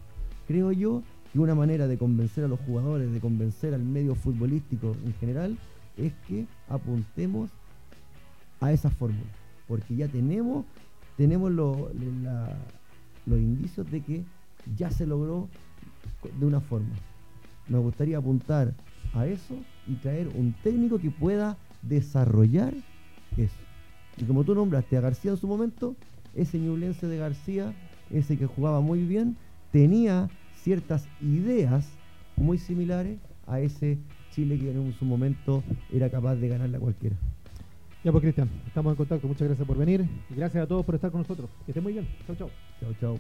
[0.48, 1.02] Creo yo
[1.32, 5.58] que una manera de convencer a los jugadores, de convencer al medio futbolístico en general,
[5.98, 7.50] es que apuntemos
[8.60, 9.32] a esa fórmula,
[9.68, 10.66] porque ya tenemos,
[11.18, 11.92] tenemos los
[13.28, 14.24] indicios de que
[14.78, 15.50] ya se logró
[16.40, 16.94] de una forma.
[17.68, 18.74] Me gustaría apuntar
[19.14, 19.56] a eso
[19.88, 22.74] y traer un técnico que pueda desarrollar
[23.38, 23.56] eso.
[24.18, 25.96] Y como tú nombraste a García en su momento,
[26.36, 27.74] ese ñublense de García,
[28.10, 29.38] ese que jugaba muy bien,
[29.72, 30.30] tenía
[30.62, 31.88] ciertas ideas
[32.36, 33.98] muy similares a ese
[34.32, 37.16] Chile que en su momento era capaz de ganarle a cualquiera.
[38.04, 40.96] Ya pues Cristian, estamos en contacto, muchas gracias por venir y gracias a todos por
[40.96, 41.50] estar con nosotros.
[41.66, 42.08] Que estén muy bien.
[42.26, 42.50] Chau, chau.
[42.80, 43.20] Chau, chau.